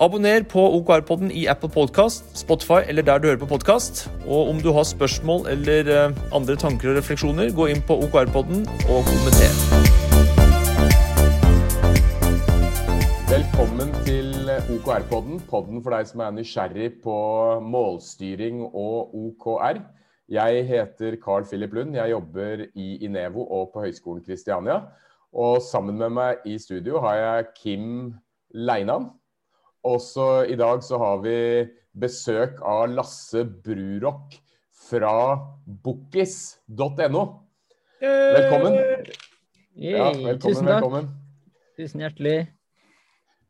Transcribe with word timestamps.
Abonner 0.00 0.40
på 0.48 0.62
OKR-podden 0.78 1.28
i 1.28 1.42
Apple 1.52 1.68
Podcast, 1.68 2.30
Spotify 2.38 2.78
eller 2.88 3.04
der 3.04 3.18
du 3.20 3.26
hører 3.28 3.40
på 3.42 3.48
podkast. 3.50 4.06
Og 4.24 4.48
om 4.48 4.62
du 4.64 4.70
har 4.72 4.86
spørsmål 4.88 5.44
eller 5.52 5.90
eh, 5.92 6.14
andre 6.32 6.56
tanker 6.56 6.88
og 6.88 6.96
refleksjoner, 6.96 7.50
gå 7.52 7.66
inn 7.68 7.82
på 7.84 7.98
OKR-podden 8.06 8.62
og 8.94 9.10
kommenter. 9.10 9.52
Velkommen 13.28 13.92
til 14.08 14.48
OKR-podden, 14.72 15.44
podden 15.52 15.84
for 15.84 15.92
deg 15.92 16.08
som 16.08 16.24
er 16.24 16.32
nysgjerrig 16.38 16.88
på 17.04 17.18
målstyring 17.60 18.64
og 18.72 19.12
OKR. 19.12 19.84
Jeg 20.32 20.66
heter 20.72 21.20
Carl 21.20 21.44
Philip 21.44 21.76
Lund, 21.76 22.00
jeg 22.00 22.16
jobber 22.16 22.64
i 22.72 23.04
Inevo 23.04 23.44
og 23.44 23.74
på 23.76 23.84
Høgskolen 23.84 24.24
Kristiania. 24.24 24.80
Og 25.36 25.60
sammen 25.60 26.00
med 26.00 26.16
meg 26.16 26.48
i 26.48 26.56
studio 26.56 27.04
har 27.04 27.20
jeg 27.20 27.50
Kim 27.60 28.14
Leinan. 28.56 29.19
Også 29.86 30.44
i 30.50 30.56
dag 30.60 30.82
så 30.84 30.98
har 31.00 31.22
vi 31.24 31.36
besøk 31.96 32.58
av 32.60 32.90
Lasse 32.92 33.46
Brurok 33.48 34.34
fra 34.90 35.12
bokkis.no. 35.64 37.22
Velkommen. 38.00 38.76
Ja, 39.80 40.10
velkommen, 40.10 40.40
Tusen 40.42 40.66
takk. 40.66 40.74
velkommen. 40.74 41.08
Tusen 41.80 42.04
hjertelig. 42.04 42.36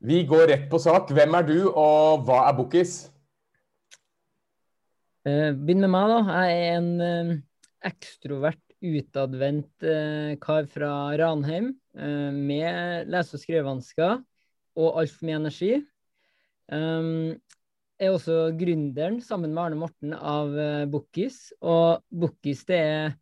Vi 0.00 0.22
går 0.28 0.46
rett 0.52 0.68
på 0.70 0.78
sak. 0.80 1.10
Hvem 1.12 1.34
er 1.36 1.48
du, 1.48 1.56
og 1.74 2.22
hva 2.28 2.44
er 2.48 2.54
Bookis? 2.56 2.94
Eh, 5.26 5.50
Begynn 5.52 5.82
med 5.84 5.90
meg, 5.92 6.14
da. 6.14 6.38
Jeg 6.46 6.62
er 6.62 6.78
en 6.78 6.90
eh, 7.04 7.32
ekstrovert, 7.90 8.62
utadvendt 8.80 9.84
eh, 9.84 10.38
kar 10.40 10.64
fra 10.70 11.10
Ranheim 11.20 11.74
med 11.92 13.10
lese- 13.10 13.34
og 13.36 13.42
skrivevansker 13.42 14.20
og 14.80 15.00
altfor 15.02 15.26
mye 15.26 15.40
energi. 15.42 15.72
Um, 16.70 17.34
er 18.00 18.14
også 18.14 18.52
gründeren, 18.56 19.18
sammen 19.20 19.52
med 19.52 19.64
Arne 19.64 19.80
Morten, 19.80 20.14
av 20.14 20.54
uh, 20.54 20.86
Bookis. 20.90 21.50
Og 21.60 22.00
Bookis, 22.08 22.64
det 22.68 22.78
er 22.78 23.18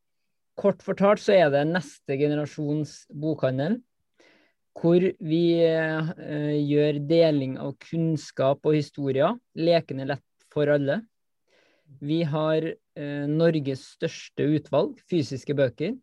Kort 0.59 0.83
fortalt 0.83 1.23
så 1.23 1.37
er 1.37 1.53
det 1.55 1.69
neste 1.71 2.17
generasjons 2.19 3.05
bokhandel. 3.15 3.79
Hvor 4.79 5.03
vi 5.03 5.43
eh, 5.63 6.11
gjør 6.63 6.99
deling 7.11 7.57
av 7.63 7.77
kunnskap 7.83 8.67
og 8.67 8.77
historier 8.77 9.37
lekende 9.59 10.07
lett 10.11 10.47
for 10.55 10.71
alle. 10.71 11.01
Vi 12.03 12.21
har 12.27 12.67
eh, 12.67 13.25
Norges 13.31 13.85
største 13.97 14.47
utvalg 14.59 14.99
fysiske 15.11 15.55
bøker. 15.59 15.97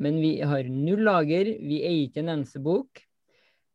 Men 0.00 0.20
vi 0.20 0.38
har 0.40 0.68
null 0.68 1.04
lager, 1.04 1.48
vi 1.60 1.82
eier 1.84 2.06
ikke 2.06 2.22
en 2.22 2.34
eneste 2.36 2.60
bok. 2.64 3.02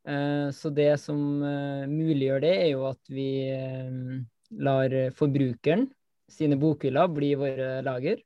Eh, 0.06 0.50
så 0.52 0.70
det 0.70 0.92
som 1.02 1.20
eh, 1.44 1.86
muliggjør 1.90 2.44
det, 2.44 2.54
er 2.62 2.72
jo 2.76 2.86
at 2.92 3.12
vi 3.12 3.30
eh, 3.50 4.20
lar 4.62 4.94
forbrukeren 5.18 5.88
sine 6.32 6.58
bokhyller 6.62 7.10
bli 7.14 7.34
våre 7.40 7.80
lager. 7.86 8.22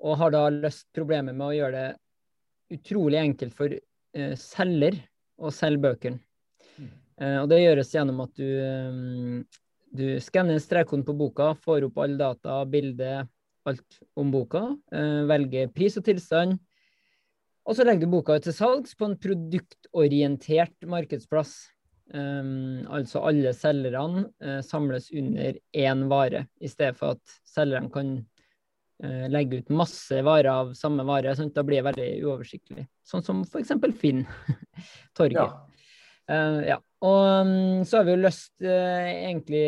Og 0.00 0.18
har 0.18 0.34
da 0.34 0.46
løst 0.50 0.88
problemet 0.96 1.36
med 1.36 1.46
å 1.46 1.54
gjøre 1.54 1.84
det 1.84 2.80
utrolig 2.80 3.18
enkelt 3.20 3.54
for 3.54 3.72
selger 4.38 4.96
å 5.38 5.50
selge 5.54 5.82
bøkene. 5.84 6.18
Eh, 7.20 7.36
og 7.42 7.50
det 7.52 7.60
gjøres 7.60 7.92
gjennom 7.94 8.22
at 8.24 8.40
du, 8.40 9.44
du 9.94 10.06
skanner 10.24 10.58
strekkoden 10.62 11.04
på 11.06 11.14
boka, 11.18 11.52
får 11.62 11.86
opp 11.86 12.00
alle 12.02 12.18
data, 12.18 12.62
bilde, 12.66 13.20
alt 13.68 14.00
om 14.18 14.32
boka, 14.32 14.64
velger 15.28 15.68
pris 15.76 15.98
og 16.00 16.06
tilstand, 16.06 16.56
og 17.70 17.76
så 17.78 17.84
legger 17.86 18.08
du 18.08 18.16
boka 18.16 18.34
ut 18.34 18.42
til 18.42 18.54
salgs 18.56 18.96
på 18.98 19.06
en 19.06 19.18
produktorientert 19.22 20.88
markedsplass. 20.90 21.52
Um, 22.10 22.80
altså 22.90 23.20
alle 23.22 23.52
selgerne 23.54 24.24
uh, 24.42 24.58
samles 24.66 25.06
under 25.14 25.60
én 25.78 26.08
vare, 26.10 26.48
i 26.58 26.66
stedet 26.66 26.98
for 26.98 27.14
at 27.14 27.36
selgerne 27.46 27.92
kan 27.94 28.08
uh, 29.04 29.28
legge 29.30 29.60
ut 29.60 29.70
masse 29.70 30.18
varer 30.26 30.50
av 30.50 30.72
samme 30.74 31.06
vare. 31.06 31.36
Sånn, 31.38 31.52
da 31.54 31.62
blir 31.62 31.78
det 31.78 31.92
veldig 31.92 32.08
uoversiktlig. 32.24 32.88
Sånn 33.06 33.22
som 33.22 33.44
f.eks. 33.46 33.70
Finn. 34.02 34.24
Torget. 35.18 35.38
Ja. 35.38 35.86
Uh, 36.26 36.58
ja. 36.72 36.80
Og 37.06 37.22
um, 37.46 37.54
så 37.86 38.00
har 38.00 38.10
vi 38.10 38.16
jo 38.16 38.24
løst 38.24 38.66
egentlig 38.66 39.62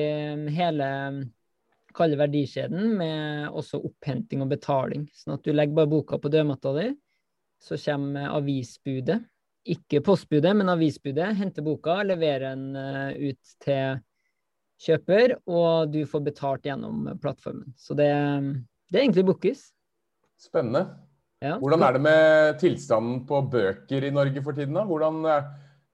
hele 0.58 0.90
kalde 1.94 2.18
verdikjeden 2.18 2.96
med 2.98 3.54
også 3.54 3.78
opphenting 3.86 4.42
og 4.42 4.50
betaling. 4.50 5.06
Sånn 5.14 5.38
at 5.38 5.46
du 5.46 5.54
legger 5.54 5.78
bare 5.78 5.94
boka 5.94 6.18
på 6.18 6.34
dørmatta 6.34 6.74
di 6.80 6.90
så 7.62 7.78
kommer 7.78 8.32
avisbudet. 8.36 9.20
Ikke 9.62 10.00
postbudet, 10.02 10.54
men 10.58 10.72
avisbudet. 10.72 11.36
Henter 11.38 11.62
boka, 11.62 12.00
leverer 12.02 12.50
den 12.50 12.74
uh, 12.74 13.12
ut 13.14 13.54
til 13.62 14.00
kjøper, 14.82 15.36
og 15.46 15.92
du 15.94 16.02
får 16.10 16.24
betalt 16.26 16.66
gjennom 16.66 17.06
plattformen. 17.22 17.70
Så 17.78 17.94
det, 17.98 18.10
det 18.90 18.98
er 18.98 19.04
egentlig 19.04 19.26
Bookis. 19.28 19.68
Spennende. 20.42 20.88
Ja. 21.42 21.56
Hvordan 21.58 21.82
er 21.86 21.94
det 21.94 22.02
med 22.02 22.58
tilstanden 22.62 23.22
på 23.26 23.40
bøker 23.50 24.06
i 24.06 24.12
Norge 24.14 24.42
for 24.42 24.58
tiden? 24.58 24.74
da? 24.78 24.82
Hvordan 24.86 25.22
eh, 25.26 25.48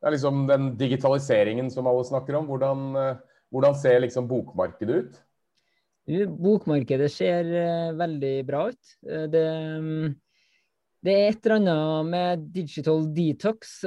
er 0.05 0.15
liksom 0.15 0.47
den 0.49 0.71
digitaliseringen 0.81 1.69
som 1.73 1.89
alle 1.89 2.05
snakker 2.09 2.37
om? 2.41 2.49
Hvordan, 2.49 2.87
eh, 3.01 3.43
hvordan 3.53 3.77
ser 3.81 4.01
liksom 4.05 4.29
bokmarkedet 4.29 5.03
ut? 5.03 5.21
Bokmarkedet 6.09 7.11
ser 7.13 7.49
veldig 7.97 8.35
bra 8.49 8.63
ut. 8.73 8.93
Det 9.29 9.45
um, 9.77 10.15
det 11.07 11.15
er 11.15 11.29
et 11.31 11.45
eller 11.47 11.61
annet 11.61 12.09
med 12.11 12.47
digital 12.55 13.05
detox. 13.15 13.81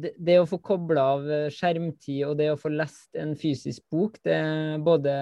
Det, 0.00 0.14
det 0.16 0.38
å 0.40 0.46
få 0.48 0.58
kobla 0.64 1.04
av 1.14 1.26
skjermtid 1.52 2.22
og 2.24 2.38
det 2.40 2.48
å 2.54 2.60
få 2.60 2.72
lest 2.72 3.18
en 3.20 3.34
fysisk 3.36 3.84
bok, 3.92 4.16
det 4.24 4.36
er 4.38 4.78
både 4.84 5.12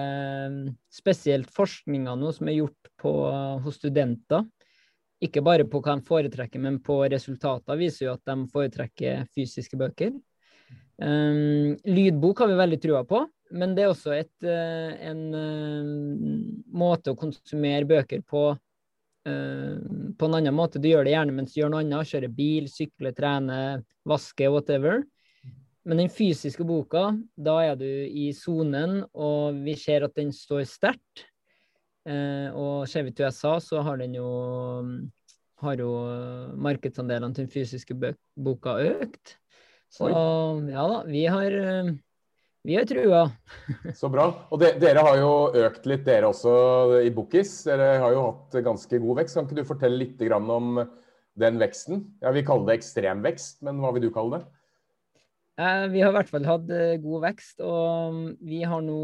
spesielt 0.93 1.51
forskninga 1.53 2.15
nå 2.15 2.31
som 2.35 2.47
er 2.47 2.61
gjort 2.61 2.91
på, 3.01 3.11
hos 3.65 3.79
studenter, 3.81 4.45
ikke 5.23 5.43
bare 5.43 5.65
på 5.67 5.81
hva 5.81 5.97
de 5.97 6.07
foretrekker, 6.07 6.61
men 6.63 6.79
på 6.85 7.01
resultater, 7.11 7.79
viser 7.79 8.07
jo 8.07 8.15
at 8.15 8.23
de 8.29 8.37
foretrekker 8.53 9.27
fysiske 9.35 9.79
bøker. 9.79 10.13
Lydbok 10.97 12.39
har 12.41 12.49
vi 12.49 12.61
veldig 12.61 12.79
trua 12.81 13.03
på, 13.07 13.25
men 13.57 13.75
det 13.75 13.83
er 13.83 13.91
også 13.91 14.15
et, 14.15 14.47
en 14.47 15.21
måte 16.71 17.11
å 17.11 17.19
konsumere 17.19 17.87
bøker 17.89 18.23
på 18.27 18.49
på 19.27 20.27
en 20.27 20.37
annen 20.37 20.55
måte. 20.55 20.79
Du 20.81 20.87
gjør 20.89 21.07
det 21.07 21.13
gjerne 21.15 21.35
mens 21.35 21.53
du 21.53 21.61
gjør 21.61 21.73
noe 21.73 21.83
annet. 21.83 22.09
Kjører 22.09 22.33
bil, 22.33 22.67
sykler, 22.71 23.15
trener, 23.17 23.83
vasker, 24.07 24.51
whatever. 24.53 25.03
Men 25.87 26.01
den 26.01 26.11
fysiske 26.11 26.65
boka, 26.67 27.13
da 27.39 27.57
er 27.63 27.77
du 27.79 27.87
i 27.87 28.29
sonen, 28.35 29.05
og 29.15 29.61
vi 29.63 29.77
ser 29.79 30.03
at 30.03 30.17
den 30.19 30.33
står 30.35 30.65
sterkt. 30.67 31.23
Eh, 32.07 32.51
og 32.51 32.87
ser 32.91 33.05
vi 33.07 33.13
til 33.15 33.27
USA, 33.27 33.55
så 33.63 33.83
har 33.83 33.99
den 33.99 34.17
jo 34.19 34.27
har 35.63 35.79
jo 35.81 35.91
markedsandelene 36.61 37.33
til 37.33 37.47
den 37.47 37.53
fysiske 37.53 37.95
boka 38.35 38.75
økt. 38.83 39.37
Så 39.89 40.09
ja 40.11 40.83
da, 40.91 40.99
vi 41.07 41.23
har 41.31 41.55
vi 42.67 42.75
har 42.75 42.83
trua. 42.87 43.21
Så 43.95 44.09
bra. 44.11 44.27
Og 44.51 44.59
de, 44.59 44.73
dere 44.81 45.03
har 45.05 45.15
jo 45.21 45.31
økt 45.55 45.87
litt, 45.87 46.03
dere 46.03 46.27
også, 46.27 46.51
i 46.99 47.11
Bookis. 47.15 47.61
Dere 47.69 47.93
har 48.03 48.11
jo 48.11 48.25
hatt 48.25 48.57
ganske 48.65 48.99
god 49.03 49.21
vekst. 49.21 49.37
Kan 49.37 49.47
ikke 49.47 49.61
du 49.61 49.69
fortelle 49.69 50.01
litt 50.01 50.23
om 50.35 50.81
den 51.39 51.61
veksten? 51.61 52.03
Ja, 52.19 52.33
Vi 52.35 52.43
kaller 52.43 52.73
det 52.73 52.79
ekstrem 52.81 53.23
vekst, 53.23 53.61
men 53.63 53.79
hva 53.79 53.93
vil 53.95 54.09
du 54.09 54.11
kalle 54.11 54.41
det? 54.41 54.51
Eh, 55.63 55.87
vi 55.93 56.03
har 56.03 56.11
i 56.11 56.17
hvert 56.19 56.33
fall 56.33 56.49
hatt 56.49 56.67
god 57.05 57.23
vekst, 57.23 57.63
og 57.63 58.19
vi 58.43 58.59
har 58.67 58.83
nå 58.83 59.01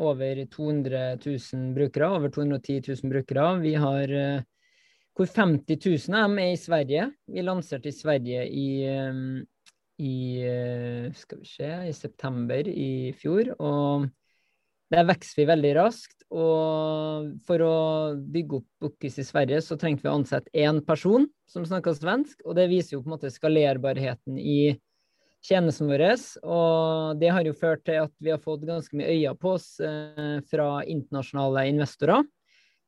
over 0.00 0.44
200 0.50 1.04
000 1.22 1.70
brukere. 1.78 2.10
Over 2.18 2.34
210 2.34 2.82
000 2.90 3.14
brukere. 3.14 3.46
Vi 3.62 3.76
har 3.78 4.16
hvor 5.14 5.28
50 5.28 5.78
000 5.86 6.18
av 6.18 6.30
dem 6.30 6.38
er 6.42 6.54
i 6.54 6.58
Sverige. 6.58 7.10
Vi 7.30 7.46
lanserte 7.46 7.90
i 7.90 7.94
Sverige 7.94 8.46
i 8.48 8.68
i 10.00 11.12
skal 11.16 11.42
vi 11.42 11.50
se, 11.50 11.68
i 11.90 11.92
september 11.96 12.68
i 12.68 13.12
fjor. 13.20 13.52
Og 13.60 14.08
der 14.90 15.06
vokser 15.06 15.42
vi 15.42 15.50
veldig 15.50 15.74
raskt. 15.78 16.16
Og 16.30 17.30
for 17.46 17.62
å 17.66 17.76
bygge 18.14 18.60
opp 18.60 18.68
Bookis 18.82 19.18
i 19.18 19.26
Sverige, 19.26 19.60
så 19.62 19.78
trengte 19.78 20.06
vi 20.06 20.10
å 20.10 20.16
ansette 20.18 20.52
én 20.54 20.78
person 20.86 21.26
som 21.50 21.66
snakka 21.66 21.94
svensk. 21.98 22.42
Og 22.46 22.56
det 22.58 22.68
viser 22.70 22.96
jo 22.96 23.02
på 23.04 23.10
en 23.10 23.16
måte 23.16 23.32
skalerbarheten 23.34 24.38
i 24.38 24.76
tjenesten 25.46 25.90
vår. 25.90 26.04
Og 26.44 27.20
det 27.20 27.32
har 27.34 27.46
jo 27.46 27.56
ført 27.56 27.84
til 27.86 28.02
at 28.04 28.12
vi 28.22 28.34
har 28.34 28.42
fått 28.42 28.66
ganske 28.68 28.98
mye 28.98 29.14
øyne 29.14 29.34
på 29.40 29.56
oss 29.56 29.72
eh, 29.82 30.38
fra 30.50 30.68
internasjonale 30.84 31.66
investorer. 31.72 32.26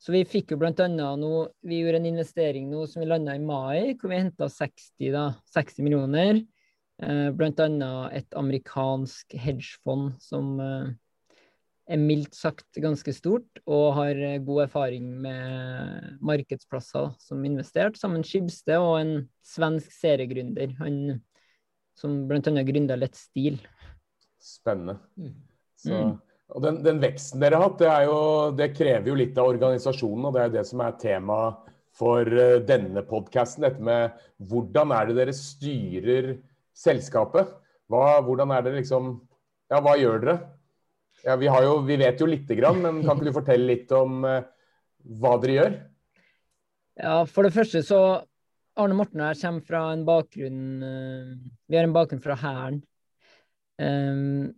Så 0.03 0.11
vi 0.11 0.25
fikk 0.27 0.51
jo 0.51 0.59
blant 0.59 0.81
annet 0.83 1.21
nå 1.23 1.45
Vi 1.63 1.77
gjorde 1.79 2.01
en 2.01 2.09
investering 2.09 2.67
nå 2.73 2.89
som 2.91 3.05
vi 3.05 3.07
landa 3.07 3.37
i 3.39 3.43
mai, 3.43 3.95
hvor 3.95 4.11
vi 4.11 4.19
henta 4.19 4.49
60, 4.51 5.15
60 5.55 5.87
millioner. 5.87 6.43
Eh, 7.01 7.29
blant 7.35 7.61
annet 7.63 8.19
et 8.21 8.37
amerikansk 8.39 9.35
hedgefond 9.35 10.13
som 10.23 10.55
eh, 10.63 10.91
er 11.93 11.99
mildt 11.99 12.37
sagt 12.37 12.79
ganske 12.83 13.15
stort, 13.17 13.63
og 13.67 13.97
har 13.97 14.19
eh, 14.19 14.41
god 14.45 14.67
erfaring 14.69 15.09
med 15.25 16.19
markedsplasser 16.23 17.11
som 17.23 17.43
investert, 17.49 17.99
sammen 17.99 18.21
med 18.21 18.29
Skibsted 18.29 18.79
og 18.79 19.01
en 19.01 19.15
svensk 19.47 19.95
seriegründer, 19.97 20.77
han 20.79 21.01
som 21.99 22.23
bl.a. 22.29 22.53
gründa 22.69 22.97
Lett 23.01 23.19
Stil. 23.19 23.59
Spennende. 24.43 25.01
Mm. 25.17 25.35
Så, 25.83 25.97
mm. 25.97 26.15
og 26.55 26.65
den, 26.69 26.81
den, 26.87 27.03
veksten 27.03 27.43
dere 27.43 27.59
har 27.59 27.67
hatt, 27.67 27.83
det, 27.83 27.91
jo, 28.07 28.23
det, 28.61 28.71
krever 28.77 29.11
jo 29.11 29.19
litt 29.19 29.43
av 29.43 29.51
organisasjonen, 29.57 30.29
og 30.29 30.37
det 30.37 30.45
er 30.45 30.49
jo 30.53 30.57
det 30.61 30.65
som 30.71 30.87
er 30.87 30.97
tema 31.03 31.43
for 31.93 32.41
denne 32.65 33.03
podkasten. 33.05 33.67
Dette 33.67 33.83
med 33.85 34.23
hvordan 34.49 34.95
er 34.95 35.11
det 35.11 35.19
dere 35.19 35.35
styrer 35.37 36.33
selskapet? 36.77 37.53
Hva, 37.93 38.19
hvordan 38.25 38.55
er 38.57 38.67
det 38.67 38.77
liksom 38.81 39.15
Ja, 39.73 39.81
hva 39.81 39.97
gjør 39.97 40.21
dere? 40.23 40.37
Ja, 41.23 41.37
vi, 41.39 41.47
jo, 41.47 41.77
vi, 41.87 41.97
vet 42.01 42.21
jo 42.21 42.27
lite 42.27 42.57
grann, 42.59 42.81
men 42.83 43.03
kan 43.05 43.17
ikke 43.17 43.31
du 43.31 43.37
fortelle 43.37 43.69
litt 43.69 43.93
om 43.95 44.25
uh, 44.27 44.43
hva 45.23 45.37
dere 45.43 45.55
gjør? 45.55 45.77
Ja, 46.99 47.17
For 47.31 47.47
det 47.47 47.55
første 47.55 47.83
så 47.87 48.01
Arne 48.81 48.97
Morten 48.97 49.21
og 49.21 49.31
jeg 49.31 49.43
kommer 49.43 49.69
fra 49.69 49.83
en 49.93 50.03
bakgrunn 50.09 50.65
uh, 50.83 51.31
Vi 51.69 51.79
har 51.79 51.87
en 51.87 51.95
bakgrunn 51.95 52.25
fra 52.25 52.37
Hæren. 52.41 52.83
Um, 53.79 54.51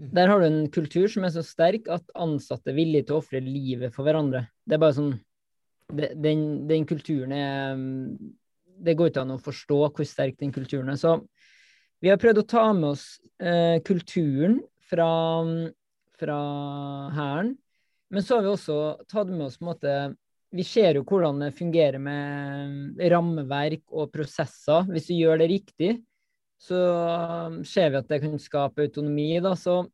der 0.00 0.30
har 0.32 0.40
du 0.40 0.46
en 0.46 0.70
kultur 0.72 1.08
som 1.12 1.26
er 1.26 1.32
så 1.34 1.42
sterk 1.44 1.88
at 1.92 2.06
ansatte 2.16 2.72
er 2.72 2.78
villige 2.78 3.08
til 3.08 3.18
å 3.18 3.20
ofre 3.20 3.42
livet 3.44 3.92
for 3.92 4.06
hverandre. 4.06 4.46
Det 4.64 4.76
er 4.76 4.82
bare 4.82 4.96
sånn 4.96 5.12
det, 5.92 6.14
den, 6.22 6.44
den, 6.70 6.86
kulturen 6.86 7.34
er 7.34 7.80
Det 8.80 8.94
går 8.96 9.10
ikke 9.10 9.24
an 9.26 9.34
å 9.34 9.42
forstå 9.42 9.80
hvor 9.90 10.08
sterk 10.08 10.38
den 10.40 10.54
kulturen 10.54 10.88
er. 10.88 10.96
Så 10.96 11.18
vi 12.00 12.10
har 12.10 12.20
prøvd 12.20 12.42
å 12.42 12.48
ta 12.48 12.64
med 12.72 12.92
oss 12.94 13.04
eh, 13.42 13.78
kulturen 13.84 14.58
fra 14.90 15.10
fra 16.20 16.40
Hæren. 17.16 17.54
Men 18.10 18.22
så 18.22 18.36
har 18.36 18.44
vi 18.44 18.52
også 18.52 18.80
tatt 19.08 19.30
med 19.30 19.46
oss 19.46 19.58
på 19.58 19.64
en 19.64 19.72
måte 19.72 19.94
Vi 20.50 20.64
ser 20.66 20.98
jo 20.98 21.04
hvordan 21.06 21.44
det 21.44 21.52
fungerer 21.54 22.02
med 22.02 22.98
rammeverk 23.12 23.84
og 23.94 24.10
prosesser. 24.10 24.88
Hvis 24.90 25.06
du 25.06 25.14
gjør 25.14 25.38
det 25.38 25.46
riktig, 25.52 25.92
så 26.58 26.80
ser 27.62 27.92
vi 27.92 28.00
at 28.00 28.08
det 28.10 28.18
kan 28.24 28.34
skape 28.42 28.82
autonomi. 28.82 29.28
Da. 29.38 29.52
Så 29.54 29.84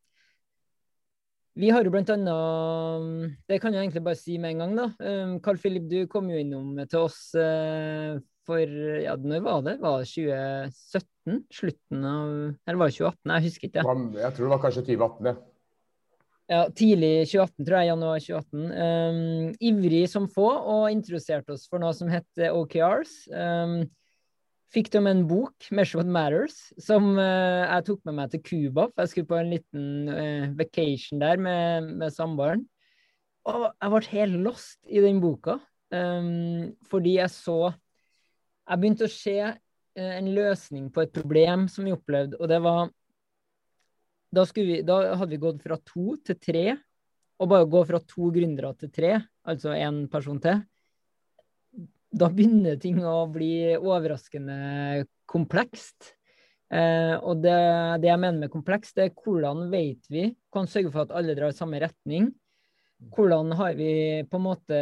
vi 1.60 1.68
har 1.68 1.84
jo 1.84 1.92
blant 1.92 2.08
annet 2.14 3.36
Det 3.44 3.60
kan 3.60 3.76
jeg 3.76 3.84
egentlig 3.84 4.04
bare 4.08 4.16
si 4.16 4.38
med 4.40 4.54
en 4.54 4.64
gang, 4.64 4.72
da. 4.80 4.88
Um, 4.96 5.36
Carl 5.44 5.60
Philip, 5.60 5.84
du 5.92 6.08
kom 6.08 6.32
jo 6.32 6.40
innom 6.40 6.72
til 6.88 7.04
oss 7.04 7.20
uh, 7.36 8.16
for 8.46 8.78
Ja, 9.02 9.16
når 9.18 9.42
var 9.44 9.66
det? 9.66 9.76
Var 9.82 10.00
det 10.00 10.08
2017? 10.14 11.42
Slutten 11.52 12.06
av 12.06 12.30
Eller 12.66 12.80
var 12.80 12.92
det 12.92 12.98
2018? 13.00 13.34
Jeg 13.34 13.46
husker 13.50 13.70
ikke. 13.70 13.86
Jeg 14.22 14.32
tror 14.36 14.46
det 14.46 14.54
var 14.54 14.64
kanskje 14.64 14.86
2018, 14.86 15.30
ja 15.32 15.36
ja, 16.46 16.66
tidlig 16.70 17.26
2018, 17.26 17.66
tror 17.66 17.76
jeg. 17.80 17.90
Januar 17.90 18.22
2018. 18.22 18.66
Um, 18.70 19.54
ivrig 19.70 20.02
som 20.10 20.28
få, 20.30 20.46
og 20.46 20.90
introduserte 20.94 21.54
oss 21.56 21.66
for 21.70 21.82
noe 21.82 21.94
som 21.96 22.10
het 22.12 22.42
OKRs. 22.46 23.14
Um, 23.34 23.80
fikk 24.74 24.90
de 24.94 25.02
en 25.02 25.24
bok, 25.26 25.54
'Measure 25.70 26.02
What 26.02 26.10
Matters', 26.10 26.60
som 26.82 27.16
uh, 27.18 27.66
jeg 27.66 27.86
tok 27.86 28.04
med 28.06 28.18
meg 28.20 28.30
til 28.30 28.42
Cuba. 28.46 28.86
For 28.92 29.02
jeg 29.02 29.12
skulle 29.12 29.32
på 29.32 29.40
en 29.40 29.52
liten 29.54 29.86
uh, 30.10 30.46
vacation 30.58 31.22
der 31.22 31.36
med, 31.36 31.90
med 31.98 32.14
samboeren. 32.14 32.66
Og 33.46 33.70
jeg 33.70 33.90
ble 33.90 34.04
helt 34.10 34.38
lost 34.42 34.78
i 34.90 35.02
den 35.02 35.20
boka, 35.22 35.60
um, 35.94 36.70
fordi 36.90 37.18
jeg 37.18 37.30
så 37.30 37.74
Jeg 38.66 38.82
begynte 38.82 39.06
å 39.06 39.12
se 39.12 39.36
uh, 39.46 40.12
en 40.18 40.30
løsning 40.34 40.90
på 40.92 41.04
et 41.04 41.14
problem 41.14 41.66
som 41.72 41.86
vi 41.86 41.94
opplevde, 41.94 42.38
og 42.40 42.50
det 42.50 42.60
var 42.64 42.90
da, 44.34 44.44
vi, 44.56 44.80
da, 44.84 45.00
hadde 45.16 45.32
vi 45.32 45.42
gått 45.42 45.62
fra 45.64 45.78
to 45.86 46.16
til 46.26 46.38
tre, 46.42 46.66
og 47.40 47.50
bare 47.52 47.68
gå 47.70 47.82
fra 47.88 48.00
to 48.02 48.30
gründere 48.34 48.72
til 48.80 48.90
tre, 48.92 49.12
altså 49.46 49.74
én 49.76 50.04
person 50.12 50.40
til, 50.42 50.64
da 52.16 52.28
begynner 52.32 52.78
ting 52.80 53.02
å 53.04 53.26
bli 53.30 53.76
overraskende 53.76 55.04
komplekst. 55.28 56.14
Eh, 56.72 57.14
og 57.20 57.42
det, 57.44 57.56
det, 58.02 58.08
jeg 58.10 58.22
mener 58.22 58.46
med 58.46 58.52
komplekst, 58.52 58.96
det 58.96 59.08
er 59.08 59.14
hvordan 59.14 59.66
vet 59.72 60.08
vi, 60.10 60.30
kan 60.54 60.68
sørge 60.70 60.92
for 60.94 61.04
at 61.04 61.14
alle 61.18 61.36
drar 61.38 61.52
i 61.52 61.58
samme 61.58 61.80
retning. 61.82 62.30
Hvordan 62.96 63.52
har 63.52 63.74
vi 63.76 64.24
på 64.30 64.38
en 64.38 64.44
måte, 64.46 64.76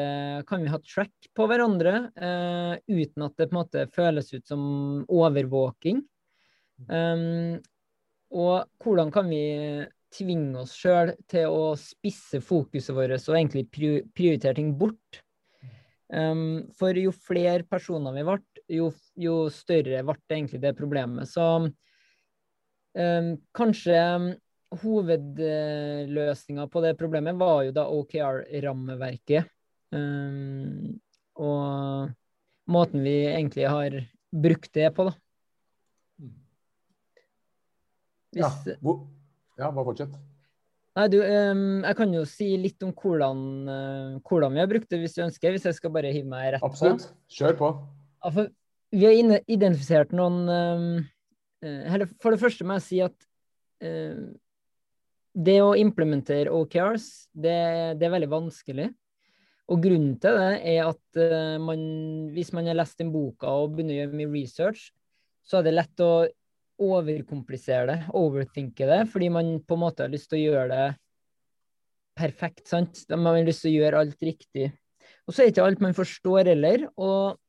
kan 0.47 0.63
vi 0.63 0.71
ha 0.71 0.79
track 0.79 1.31
på 1.35 1.47
hverandre 1.51 1.95
eh, 2.15 2.75
uten 2.87 3.25
at 3.27 3.35
det 3.41 3.49
på 3.51 3.57
en 3.57 3.59
måte 3.59 3.87
føles 3.95 4.31
ut 4.37 4.47
som 4.47 4.63
overvåking? 5.11 6.05
Um, 6.87 7.59
og 8.35 8.67
hvordan 8.83 9.11
kan 9.15 9.29
vi 9.31 9.43
tvinge 10.15 10.63
oss 10.63 10.75
sjøl 10.79 11.13
til 11.31 11.51
å 11.51 11.75
spisse 11.79 12.41
fokuset 12.43 12.95
vårt 12.95 13.15
og 13.19 13.37
egentlig 13.37 13.67
prioritere 13.71 14.57
ting 14.59 14.73
bort? 14.79 15.21
Um, 16.15 16.71
for 16.79 16.95
jo 16.95 17.11
flere 17.15 17.65
personer 17.67 18.15
vi 18.15 18.27
ble, 18.27 18.39
jo, 18.71 18.91
jo, 19.19 19.37
større 19.51 20.05
ble 20.07 20.19
egentlig 20.31 20.61
det 20.63 20.75
problemet. 20.79 21.31
Så 21.31 21.47
um, 21.67 23.31
kanskje 23.57 23.99
hovedløsninga 24.82 26.67
på 26.71 26.82
det 26.85 26.94
problemet 27.00 27.38
var 27.41 27.62
jo 27.67 27.75
da 27.76 27.87
OKR-rammeverket. 27.93 29.50
Um, 29.94 30.99
og 31.38 32.11
måten 32.71 33.05
vi 33.05 33.17
egentlig 33.29 33.69
har 33.71 33.99
brukt 34.35 34.73
det 34.75 34.91
på, 34.97 35.09
da. 35.11 35.15
Hvis... 38.35 38.43
Ja, 38.43 38.76
hvor... 38.82 39.05
ja, 39.59 39.69
bare 39.71 39.87
fortsett. 39.87 40.15
Nei, 40.94 41.09
du, 41.11 41.19
um, 41.23 41.82
jeg 41.82 41.99
kan 41.99 42.12
jo 42.15 42.23
si 42.29 42.53
litt 42.59 42.82
om 42.87 42.93
hvordan, 42.94 43.41
uh, 43.67 44.19
hvordan, 44.23 44.55
vi 44.55 44.62
har 44.62 44.70
brukt 44.70 44.91
det, 44.91 45.00
hvis 45.03 45.17
du 45.17 45.25
ønsker. 45.27 45.55
Hvis 45.55 45.67
jeg 45.67 45.79
skal 45.79 45.93
bare 45.94 46.12
hive 46.15 46.31
meg 46.31 46.53
rett 46.55 46.62
på. 46.62 46.70
Absolutt. 46.70 47.09
Kjør 47.35 47.59
på. 47.59 47.70
Ja, 48.23 48.31
for 48.31 48.53
vi 48.94 49.03
har 49.09 49.41
identifisert 49.50 50.15
noen 50.15 50.44
um, 50.47 50.85
uh, 51.67 52.05
For 52.23 52.35
det 52.35 52.38
første 52.43 52.67
må 52.67 52.79
jeg 52.79 52.87
si 52.87 53.00
at 53.03 53.17
uh, 53.82 54.23
det 55.35 55.57
å 55.63 55.75
implementere 55.79 56.53
OKRs, 56.55 57.08
det, 57.35 57.58
det, 57.99 58.06
er 58.06 58.15
veldig 58.15 58.31
vanskelig. 58.31 58.89
Og 59.73 59.81
grunnen 59.82 60.15
til 60.23 60.37
det 60.39 60.51
er 60.75 60.87
at 60.87 61.20
man, 61.63 61.85
hvis 62.35 62.53
man 62.55 62.69
har 62.69 62.77
lest 62.79 63.01
den 63.01 63.11
boka 63.15 63.49
og 63.49 63.75
begynner 63.75 63.97
å 63.97 64.01
gjøre 64.03 64.19
mye 64.20 64.32
research, 64.35 64.91
så 65.44 65.58
er 65.58 65.67
det 65.67 65.75
lett 65.75 66.03
å 66.05 66.13
overkomplisere 66.85 67.87
det, 67.89 67.99
overthinke 68.19 68.87
det, 68.89 69.01
fordi 69.13 69.31
man 69.32 69.56
på 69.63 69.77
en 69.77 69.82
måte 69.85 70.05
har 70.05 70.13
lyst 70.13 70.31
til 70.31 70.41
å 70.41 70.44
gjøre 70.44 70.69
det 70.73 70.87
perfekt. 72.19 72.67
sant? 72.70 73.05
Man 73.11 73.32
har 73.32 73.47
lyst 73.47 73.65
til 73.65 73.75
å 73.75 73.79
gjøre 73.79 74.03
alt 74.05 74.27
riktig. 74.27 74.70
Og 75.25 75.35
så 75.35 75.43
er 75.43 75.49
det 75.49 75.55
ikke 75.55 75.67
alt 75.69 75.82
man 75.85 75.97
forstår 75.97 76.53
heller. 76.53 76.87
Og 77.01 77.41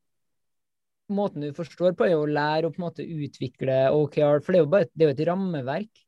måten 1.15 1.45
du 1.45 1.51
forstår 1.57 1.95
på, 1.97 2.07
er 2.07 2.17
å 2.17 2.29
lære 2.29 2.69
å 2.69 2.73
på 2.73 2.81
en 2.81 2.87
måte 2.87 3.05
utvikle 3.05 3.85
OKR, 3.93 4.41
for 4.41 4.53
det 4.53 4.59
er 4.59 4.65
jo 4.65 4.73
bare 4.73 4.89
det 4.91 5.05
er 5.05 5.11
jo 5.11 5.15
et 5.17 5.27
rammeverk. 5.29 6.04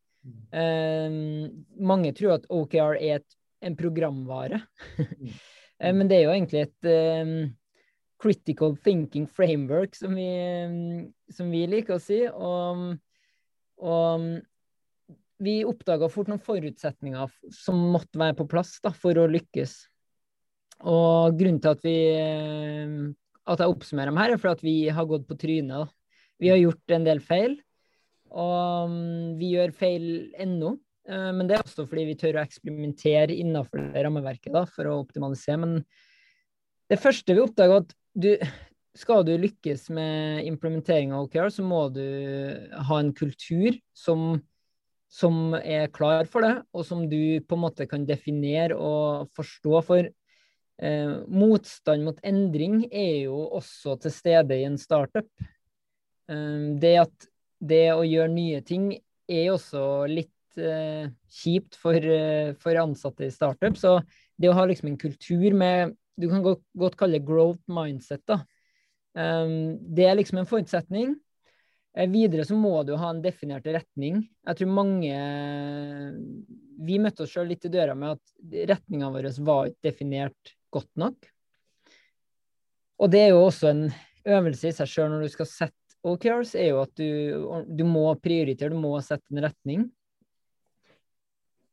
Um, 0.52 1.66
mange 1.80 2.14
tror 2.18 2.38
at 2.38 2.50
OKR 2.54 2.98
er 2.98 3.22
et, 3.22 3.38
en 3.66 3.78
programvare, 3.80 4.64
mm. 4.98 5.38
Eh, 5.78 5.94
men 5.94 6.08
det 6.10 6.16
er 6.18 6.24
jo 6.24 6.32
egentlig 6.34 6.62
et 6.64 6.88
um, 7.22 7.34
critical 8.18 8.72
thinking 8.82 9.28
framework, 9.30 9.94
som 9.94 10.16
vi, 10.18 10.26
som 11.30 11.52
vi 11.54 11.60
liker 11.70 12.00
å 12.00 12.02
si. 12.02 12.24
Og 12.26 12.96
og 13.78 14.24
vi 15.38 15.60
oppdaga 15.70 16.10
fort 16.10 16.32
noen 16.32 16.42
forutsetninger 16.42 17.34
som 17.54 17.78
måtte 17.94 18.20
være 18.20 18.38
på 18.40 18.48
plass 18.50 18.78
da, 18.82 18.90
for 18.90 19.18
å 19.22 19.28
lykkes. 19.30 19.76
Og 20.90 21.38
grunnen 21.38 21.62
til 21.62 21.74
at 21.74 21.86
vi 21.86 21.98
at 23.48 23.62
jeg 23.64 23.72
oppsummerer 23.72 24.12
dem 24.12 24.20
her, 24.20 24.34
er 24.34 24.42
fordi 24.42 24.58
at 24.58 24.66
vi 24.66 24.76
har 24.92 25.08
gått 25.08 25.28
på 25.30 25.38
trynet. 25.40 25.94
Vi 26.42 26.50
har 26.52 26.60
gjort 26.60 26.94
en 26.94 27.06
del 27.06 27.22
feil, 27.24 27.56
og 28.32 28.92
mm, 28.92 29.38
vi 29.40 29.54
gjør 29.56 29.74
feil 29.76 30.06
ennå. 30.40 30.76
Eh, 31.08 31.32
men 31.36 31.48
det 31.48 31.58
er 31.58 31.66
også 31.66 31.88
fordi 31.88 32.08
vi 32.10 32.18
tør 32.20 32.40
å 32.40 32.44
eksperimentere 32.44 33.36
innenfor 33.36 33.92
det 33.94 34.04
rammeverket 34.06 34.54
da, 34.56 34.66
for 34.70 34.90
å 34.90 35.00
optimalisere. 35.04 35.60
Men 35.64 35.78
det 36.92 37.00
første 37.02 37.36
vi 37.36 37.44
oppdaga, 37.44 37.82
at 37.84 37.96
du, 38.18 38.32
skal 38.98 39.24
du 39.28 39.34
lykkes 39.40 39.88
med 39.96 40.46
implementering 40.50 41.14
av 41.14 41.28
OKR, 41.28 41.52
så 41.54 41.66
må 41.66 41.88
du 41.94 42.04
ha 42.90 43.00
en 43.00 43.14
kultur 43.16 43.78
som, 43.96 44.40
som, 45.12 45.58
er 45.60 45.92
klar 45.94 46.30
for 46.32 46.46
det, 46.46 46.56
og 46.74 46.88
som 46.88 47.06
du 47.10 47.40
på 47.48 47.58
en 47.58 47.66
måte 47.68 47.88
kan 47.90 48.08
definere 48.08 48.76
og 48.76 49.30
forstå. 49.38 49.76
For 49.88 50.08
eh, 50.08 51.16
motstand 51.28 52.08
mot 52.08 52.20
endring 52.26 52.84
er 52.90 53.28
jo 53.30 53.46
også 53.62 54.00
til 54.04 54.16
stede 54.16 54.60
i 54.60 54.68
en 54.68 54.80
startup. 54.82 55.30
Eh, 56.28 56.76
det 56.82 56.96
at 57.06 57.32
det 57.60 57.86
å 57.94 58.06
gjøre 58.06 58.32
nye 58.34 58.64
ting 58.66 58.92
er 59.28 59.48
jo 59.48 59.58
også 59.58 59.84
litt 60.10 60.60
eh, 60.62 61.10
kjipt 61.40 61.78
for, 61.80 61.96
eh, 61.98 62.54
for, 62.62 62.80
ansatte 62.82 63.28
i 63.28 63.34
startup. 63.34 63.78
Så 63.78 64.00
det 64.38 64.52
å 64.52 64.58
ha 64.58 64.66
liksom 64.70 64.92
en 64.92 65.00
kultur 65.02 65.54
med 65.58 65.96
du 66.18 66.30
kan 66.32 66.42
godt, 66.42 66.64
godt 66.78 66.98
kalle 66.98 67.20
det 67.20 67.28
growth 67.28 67.62
mindset. 67.70 68.24
da. 68.26 68.42
Um, 69.18 69.78
det 69.96 70.06
er 70.06 70.18
liksom 70.18 70.42
en 70.42 70.50
forutsetning. 70.50 71.16
Eh, 71.98 72.10
videre 72.10 72.46
så 72.46 72.58
må 72.58 72.84
du 72.86 72.96
ha 72.98 73.12
en 73.14 73.22
definert 73.22 73.66
retning. 73.66 74.24
Jeg 74.46 74.60
tror 74.60 74.74
mange 74.74 75.14
Vi 76.88 77.00
møtte 77.02 77.26
oss 77.26 77.34
sjøl 77.34 77.50
litt 77.50 77.66
i 77.66 77.74
døra 77.74 77.96
med 77.98 78.18
at 78.18 78.70
retninga 78.70 79.10
vår 79.14 79.32
var 79.46 79.72
ikke 79.72 79.90
definert 79.90 80.54
godt 80.74 80.92
nok. 80.96 81.18
Og 83.02 83.10
det 83.14 83.24
er 83.24 83.34
jo 83.34 83.46
også 83.46 83.72
en 83.72 83.84
øvelse 84.28 84.70
i 84.70 84.76
seg 84.78 84.90
sjøl 84.90 85.10
når 85.14 85.26
du 85.26 85.34
skal 85.34 85.50
sette 85.50 85.87
OKRs, 86.14 86.54
er 86.58 86.72
jo 86.72 86.82
at 86.84 86.94
du, 87.00 87.64
du 87.68 87.84
må 87.88 88.06
prioritere, 88.22 88.74
du 88.74 88.80
må 88.80 88.96
sette 89.06 89.28
en 89.34 89.44
retning. 89.46 89.88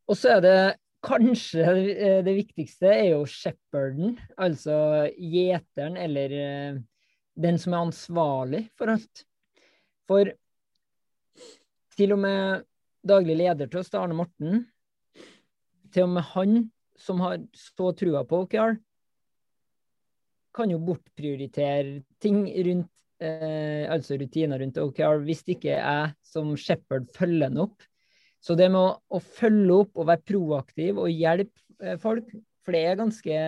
Og 0.08 0.18
så 0.20 0.36
er 0.36 0.42
det 0.44 0.58
kanskje 1.04 1.76
det 2.24 2.34
viktigste 2.36 2.90
er 2.90 3.10
jo 3.12 3.24
shepherden, 3.28 4.16
altså 4.40 5.06
gjeteren 5.16 5.98
eller 6.00 6.36
eh, 6.38 6.78
den 7.34 7.58
som 7.60 7.74
er 7.74 7.86
ansvarlig 7.88 8.62
for 8.78 8.94
alt. 8.94 9.24
For 10.08 10.30
til 11.94 12.14
og 12.16 12.22
med 12.24 12.64
daglig 13.06 13.36
leder 13.38 13.68
til 13.68 13.82
oss, 13.82 13.92
Arne 13.96 14.16
Morten, 14.16 14.64
til 15.94 16.06
og 16.06 16.16
med 16.16 16.26
han 16.32 16.56
som 16.98 17.20
har 17.22 17.40
så 17.56 17.92
trua 17.96 18.24
på 18.26 18.44
OKR, 18.44 18.76
kan 20.54 20.70
jo 20.70 20.78
bortprioritere 20.86 22.02
ting 22.22 22.46
rundt 22.46 22.90
eh, 23.24 23.84
altså 23.90 24.18
rutiner 24.20 24.60
rundt 24.60 24.80
OKR 24.80 25.22
hvis 25.24 25.42
det 25.46 25.58
ikke 25.58 25.76
er 25.80 26.14
som 26.24 26.54
shepherd 26.60 27.10
følger 27.16 27.48
den 27.48 27.62
opp. 27.64 27.84
Så 28.44 28.56
det 28.58 28.68
med 28.72 28.80
å, 28.80 28.96
å, 29.08 29.20
følge 29.22 29.78
opp 29.84 30.00
og 30.00 30.08
være 30.10 30.26
proaktiv 30.28 31.00
og 31.00 31.12
hjelpe 31.12 31.62
eh, 31.80 31.96
folk, 32.00 32.28
for 32.64 32.76
det 32.76 32.82
er 32.88 33.00
ganske 33.00 33.38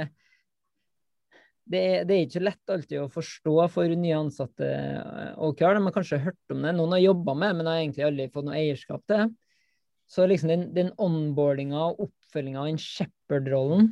det 1.67 1.81
er, 1.83 2.05
det 2.07 2.15
er, 2.15 2.29
ikke 2.29 2.45
lett 2.47 2.71
alltid 2.71 3.01
å 3.03 3.11
forstå 3.11 3.55
for 3.75 3.91
nye 3.99 4.19
ansatte 4.21 4.69
OKR. 5.43 5.75
De 5.75 5.83
har 5.89 5.95
kanskje 5.97 6.23
hørt 6.23 6.55
om 6.55 6.63
det, 6.63 6.75
noen 6.77 6.95
har 6.95 7.03
jobba 7.03 7.35
med 7.35 7.59
men 7.59 7.71
har 7.71 7.81
egentlig 7.81 8.07
aldri 8.07 8.29
fått 8.31 8.47
noe 8.47 8.59
eierskap 8.61 9.03
til. 9.11 9.33
Så 10.07 10.29
liksom 10.31 10.53
den, 10.53 10.69
den 10.77 10.93
onboardinga 11.03 11.89
og 11.89 12.05
oppfølginga 12.07 12.63
av 12.63 12.69
den 12.71 12.79
shepherd-rollen, 12.79 13.91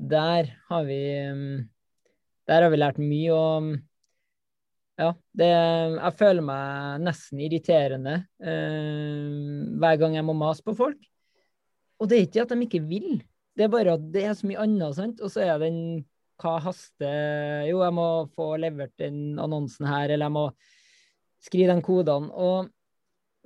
der 0.00 0.48
har 0.70 0.86
vi 0.88 1.02
mm, 1.36 1.68
Der 2.48 2.64
har 2.64 2.72
vi 2.72 2.78
lært 2.80 2.98
mye. 2.98 3.34
Og 3.36 3.68
ja, 5.00 5.08
det, 5.38 5.48
jeg 5.48 6.14
føler 6.18 6.44
meg 6.44 7.02
nesten 7.06 7.40
irriterende 7.40 8.16
eh, 8.44 9.32
hver 9.80 9.98
gang 10.00 10.18
jeg 10.18 10.26
må 10.28 10.34
mase 10.36 10.64
på 10.66 10.74
folk. 10.76 11.00
Og 12.02 12.10
det 12.10 12.18
er 12.18 12.26
ikke 12.26 12.44
at 12.44 12.52
de 12.52 12.66
ikke 12.66 12.82
vil, 12.84 13.22
det 13.56 13.66
er 13.66 13.72
bare 13.72 13.96
at 13.96 14.04
det 14.14 14.24
er 14.26 14.36
så 14.36 14.48
mye 14.48 14.60
annet, 14.62 14.96
sant. 14.96 15.20
Og 15.22 15.32
så 15.32 15.44
er 15.44 15.58
den 15.62 15.80
hva 16.42 16.56
haster 16.64 17.66
Jo, 17.68 17.82
jeg 17.84 17.94
må 17.94 18.06
få 18.34 18.54
levert 18.60 18.94
den 18.98 19.38
annonsen 19.40 19.86
her, 19.86 20.08
eller 20.10 20.26
jeg 20.26 20.34
må 20.34 20.46
skrive 21.42 21.76
de 21.76 21.84
kodene. 21.84 22.30
Og, 22.32 22.70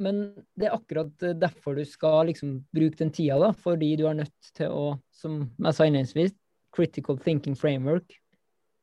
men 0.03 0.23
det 0.57 0.69
er 0.69 0.77
akkurat 0.77 1.27
derfor 1.41 1.77
du 1.77 1.85
skal 1.89 2.31
liksom 2.31 2.59
bruke 2.75 3.01
den 3.01 3.13
tida, 3.15 3.39
da, 3.43 3.53
fordi 3.53 3.95
du 4.01 4.07
er 4.09 4.23
nødt 4.23 4.53
til 4.57 4.73
å, 4.73 4.87
som 5.15 5.43
jeg 5.45 5.77
sa 5.77 5.89
innledningsvis, 5.89 6.37
critical 6.77 7.19
thinking 7.21 7.57
framework. 7.59 8.17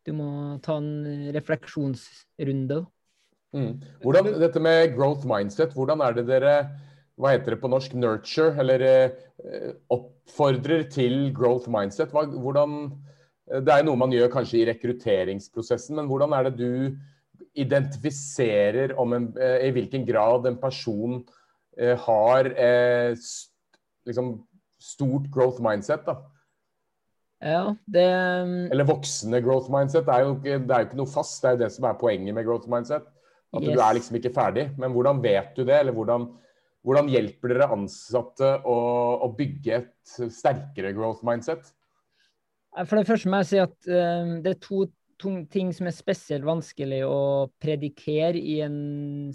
Du 0.04 0.12
må 0.18 0.30
ta 0.64 0.78
en 0.82 1.32
refleksjonsrunde. 1.36 2.82
Mm. 3.54 3.76
Hvordan, 4.02 4.34
dette 4.42 4.62
med 4.64 4.96
growth 4.96 5.28
mindset, 5.30 5.76
hvordan 5.78 6.02
er 6.04 6.18
det 6.18 6.26
dere 6.28 6.56
hva 7.22 7.34
heter 7.36 7.54
det 7.54 7.62
på 7.62 7.70
norsk, 7.70 7.94
nurture, 7.94 8.56
eller 8.62 8.84
eh, 8.84 9.74
oppfordrer 9.94 10.88
til 10.92 11.28
growth 11.36 11.70
mindset? 11.72 12.14
Hva, 12.14 12.26
hvordan, 12.26 12.88
det 13.62 13.74
er 13.74 13.86
noe 13.86 14.00
man 14.00 14.14
gjør 14.14 14.32
kanskje 14.34 14.64
i 14.64 14.68
rekrutteringsprosessen, 14.72 16.00
men 16.00 16.10
hvordan 16.10 16.34
er 16.34 16.50
det 16.50 16.56
du 16.58 16.98
identifiserer 17.54 18.96
en, 18.98 19.30
eh, 19.38 19.68
i 19.68 19.72
hvilken 19.76 20.08
grad 20.08 20.48
en 20.50 20.58
person 20.58 21.20
eh, 21.78 21.94
har 22.08 22.50
eh, 22.58 23.14
liksom 24.10 24.36
stort 24.82 25.30
growth 25.32 25.62
mindset? 25.62 26.02
da? 26.08 26.18
Ja, 27.44 27.76
det 27.92 28.04
Eller 28.72 28.88
voksende 28.88 29.42
growth 29.44 29.68
mindset. 29.72 30.06
Det 30.08 30.14
er, 30.14 30.20
jo 30.24 30.32
ikke, 30.38 30.60
det 30.64 30.72
er 30.72 30.80
jo 30.84 30.88
ikke 30.88 31.02
noe 31.02 31.12
fast, 31.12 31.42
det 31.44 31.50
er 31.50 31.54
jo 31.58 31.62
det 31.66 31.72
som 31.76 31.84
er 31.90 32.00
poenget 32.00 32.34
med 32.38 32.46
growth 32.48 32.70
mindset. 32.72 33.04
At 33.54 33.62
yes. 33.62 33.74
du 33.76 33.80
er 33.84 33.94
liksom 33.98 34.16
ikke 34.18 34.34
ferdig. 34.34 34.66
Men 34.80 34.92
hvordan 34.96 35.24
vet 35.24 35.52
du 35.58 35.62
det, 35.68 35.76
eller 35.76 35.94
hvordan, 35.94 36.22
hvordan 36.88 37.12
hjelper 37.12 37.48
dere 37.52 37.74
ansatte 37.76 38.50
å, 38.64 38.78
å 39.28 39.30
bygge 39.38 39.72
et 39.82 40.08
sterkere 40.32 40.92
growth 40.96 41.24
mindset? 41.28 41.64
For 42.88 42.96
det 42.98 43.10
første 43.10 43.30
må 43.30 43.36
jeg 43.44 43.50
si 43.52 43.60
at 43.62 43.78
uh, 43.92 44.24
det 44.42 44.52
er 44.56 44.60
to, 44.64 44.78
to, 45.22 45.30
ting 45.54 45.70
som 45.76 45.88
er 45.90 45.96
spesielt 45.96 46.46
vanskelig 46.48 47.02
å 47.06 47.20
predikere 47.62 48.40
i 48.40 48.62
en 48.66 48.78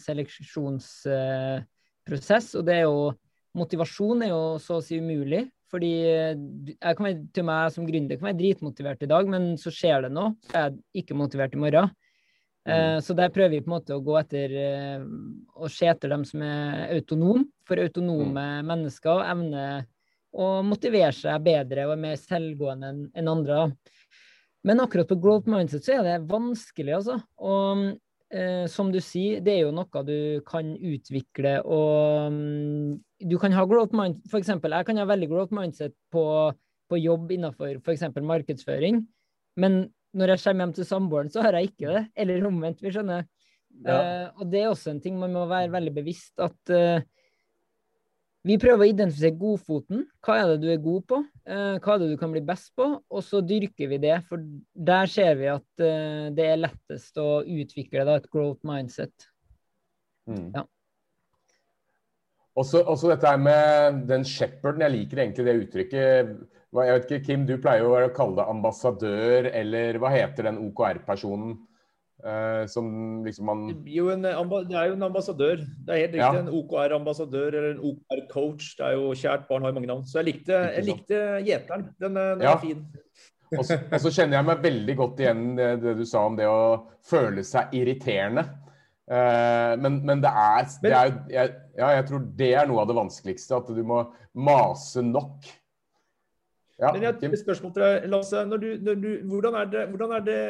seleksjonsprosess. 0.02 2.46
Uh, 2.56 2.58
og 2.58 2.62
det 2.66 2.74
er 2.80 2.86
jo 2.88 2.98
Motivasjon 3.58 4.22
er 4.22 4.30
jo 4.30 4.58
så 4.62 4.78
å 4.78 4.82
si 4.84 4.98
umulig. 5.00 5.42
Fordi 5.72 5.92
eh, 6.08 6.34
jeg 6.74 6.98
kan 6.98 7.06
være, 7.08 7.22
til 7.36 7.46
meg 7.48 7.72
som 7.74 7.88
gründer 7.88 8.18
kan 8.18 8.30
være 8.30 8.40
dritmotivert 8.40 9.04
i 9.04 9.10
dag, 9.10 9.28
men 9.30 9.50
så 9.60 9.72
skjer 9.74 10.06
det 10.06 10.12
noe, 10.16 10.34
så 10.48 10.54
er 10.56 10.70
jeg 10.70 11.04
ikke 11.04 11.18
motivert 11.18 11.56
i 11.56 11.60
morgen. 11.64 11.92
Mm. 12.68 12.72
Uh, 12.72 12.96
så 13.00 13.14
der 13.16 13.30
prøver 13.32 13.54
vi 13.54 13.62
på 13.64 13.70
en 13.70 13.76
måte 13.78 13.96
å 13.96 14.02
gå 14.04 14.16
etter 14.18 14.52
uh, 14.52 15.04
å 15.56 15.70
se 15.72 15.86
etter 15.88 16.12
dem 16.12 16.24
som 16.28 16.42
er 16.44 16.90
autonome. 16.98 17.46
For 17.68 17.80
autonome 17.80 18.32
mm. 18.34 18.66
mennesker 18.68 19.22
evner 19.24 19.86
å 20.36 20.48
motivere 20.66 21.14
seg 21.16 21.44
bedre 21.44 21.86
og 21.88 21.94
er 21.94 22.02
mer 22.02 22.18
selvgående 22.20 22.92
enn 23.16 23.30
andre. 23.30 23.70
Men 24.66 24.82
akkurat 24.82 25.08
på 25.08 25.18
growth 25.22 25.48
mindset 25.50 25.86
så 25.86 25.98
er 25.98 26.04
det 26.06 26.18
vanskelig, 26.28 26.98
altså. 26.98 27.18
Og 27.40 27.84
eh, 27.86 27.96
som 28.68 28.90
du 28.92 28.98
sier, 29.00 29.38
det 29.40 29.54
er 29.54 29.62
jo 29.62 29.70
noe 29.72 30.02
du 30.04 30.42
kan 30.44 30.74
utvikle 30.76 31.54
og 31.64 32.26
um, 32.28 32.98
Du 33.24 33.38
kan 33.40 33.54
ha 33.56 33.62
growth 33.64 33.96
mindset 33.96 34.34
eksempel, 34.36 34.74
jeg 34.76 34.84
kan 34.84 35.00
ha 35.00 35.06
veldig 35.08 35.28
growth 35.30 35.54
mindset 35.56 35.94
på, 36.12 36.24
på 36.92 36.98
jobb 37.00 37.32
innenfor 37.32 37.80
f.eks. 37.80 38.04
markedsføring. 38.20 39.00
Men 39.56 39.80
når 40.16 40.34
jeg 40.34 40.42
kommer 40.44 40.66
hjem 40.66 40.74
til 40.76 40.88
samboeren, 40.88 41.32
så 41.32 41.42
har 41.44 41.58
jeg 41.58 41.72
ikke 41.72 41.94
det. 41.94 42.04
Eller 42.16 42.46
omvendt, 42.48 42.82
vi 42.84 42.92
skjønner. 42.94 43.26
Ja. 43.84 43.96
Eh, 43.96 44.26
og 44.38 44.50
det 44.50 44.62
er 44.62 44.72
også 44.72 44.92
en 44.92 45.02
ting 45.02 45.18
man 45.20 45.34
må 45.34 45.44
være 45.50 45.70
veldig 45.72 45.94
bevisst 46.00 46.40
at 46.42 46.72
eh, 46.74 47.04
vi 48.46 48.56
prøver 48.60 48.84
å 48.84 48.88
identifisere 48.88 49.34
godfoten. 49.38 50.04
Hva 50.24 50.36
er 50.38 50.52
det 50.52 50.58
du 50.62 50.68
er 50.70 50.80
god 50.82 51.04
på? 51.10 51.18
Eh, 51.48 51.76
hva 51.82 51.94
er 51.94 52.02
det 52.02 52.10
du 52.12 52.16
kan 52.20 52.30
bli 52.32 52.42
best 52.46 52.70
på? 52.78 52.86
Og 53.10 53.24
så 53.26 53.42
dyrker 53.44 53.90
vi 53.90 53.98
det, 54.02 54.14
for 54.28 54.42
der 54.72 55.10
ser 55.10 55.34
vi 55.40 55.48
at 55.50 55.84
eh, 55.84 56.28
det 56.36 56.46
er 56.46 56.62
lettest 56.62 57.18
å 57.18 57.42
utvikle 57.42 58.06
da, 58.06 58.18
et 58.20 58.28
growth 58.30 58.62
mindset. 58.68 59.28
Mm. 60.30 60.52
Ja. 60.54 60.64
Også, 62.58 62.82
også, 62.82 63.12
dette 63.12 63.30
her 63.30 63.38
med 63.38 64.04
den 64.10 64.24
shepherden, 64.26 64.82
jeg 64.86 64.94
liker 64.94 65.22
egentlig 65.22 65.46
det 65.46 65.58
uttrykket. 65.62 66.30
Jeg 66.78 66.94
vet 66.94 67.04
ikke, 67.06 67.24
Kim, 67.26 67.44
du 67.46 67.54
pleier 67.62 67.84
jo 67.84 67.92
å 67.94 68.08
kalle 68.14 68.38
det 68.40 68.48
ambassadør, 68.50 69.50
eller 69.60 69.98
hva 70.02 70.10
heter 70.14 70.50
den 70.50 70.58
OKR-personen? 70.66 71.54
Uh, 72.18 72.66
som 72.66 72.86
liksom 73.22 73.46
man 73.46 73.60
det, 73.68 73.94
en, 73.94 74.24
det 74.66 74.74
er 74.74 74.88
jo 74.90 74.94
en 74.96 75.06
ambassadør. 75.06 75.60
Det 75.62 75.92
er 75.94 76.00
helt 76.00 76.16
riktig. 76.16 76.24
Ja. 76.24 76.40
En 76.40 76.48
OKR-ambassadør 76.50 77.46
eller 77.54 77.76
en 77.76 77.84
OKR-coach. 77.92 78.72
Det 78.78 78.86
er 78.88 78.96
jo 78.98 79.12
Kjært 79.14 79.44
barn 79.46 79.62
har 79.62 79.76
mange 79.76 79.86
navn. 79.86 80.02
Så 80.02 80.18
jeg 80.18 80.32
likte, 80.32 80.56
jeg 80.74 80.86
likte 80.88 81.20
gjeteren. 81.46 81.84
Den, 82.02 82.18
den 82.18 82.42
ja. 82.42 82.56
er 82.56 82.64
fin. 82.64 82.80
og, 83.54 83.62
så, 83.64 83.78
og 83.78 84.02
så 84.02 84.10
kjenner 84.16 84.40
jeg 84.40 84.48
meg 84.48 84.64
veldig 84.64 84.96
godt 84.98 85.22
igjen 85.22 85.44
det, 85.60 85.68
det 85.84 85.94
du 86.00 86.02
sa 86.10 86.24
om 86.26 86.38
det 86.40 86.48
å 86.50 86.58
føle 87.06 87.44
seg 87.46 87.76
irriterende. 87.78 88.44
Uh, 89.08 89.78
men, 89.78 90.00
men, 90.02 90.18
det 90.20 90.32
er, 90.34 90.66
det 90.82 90.92
er 90.92 91.14
jeg, 91.32 91.54
Ja, 91.78 91.92
jeg 91.96 92.08
tror 92.10 92.26
det 92.42 92.50
er 92.50 92.66
noe 92.68 92.82
av 92.82 92.90
det 92.90 92.98
vanskeligste. 92.98 93.62
At 93.62 93.70
du 93.78 93.84
må 93.86 94.02
mase 94.34 95.06
nok. 95.06 95.46
Ja, 96.82 96.90
men 96.90 97.02
jeg 97.02 97.14
har 97.14 97.30
et 97.30 97.40
spørsmål 97.40 97.72
til 97.78 97.86
deg, 97.86 98.10
Lasse. 98.10 98.42
Når 98.46 98.60
du, 98.62 98.68
når 98.90 99.00
du, 99.06 99.08
hvordan, 99.30 99.62
er 99.62 99.70
det, 99.70 99.86
hvordan 99.94 100.18
er 100.18 100.26
det 100.26 100.42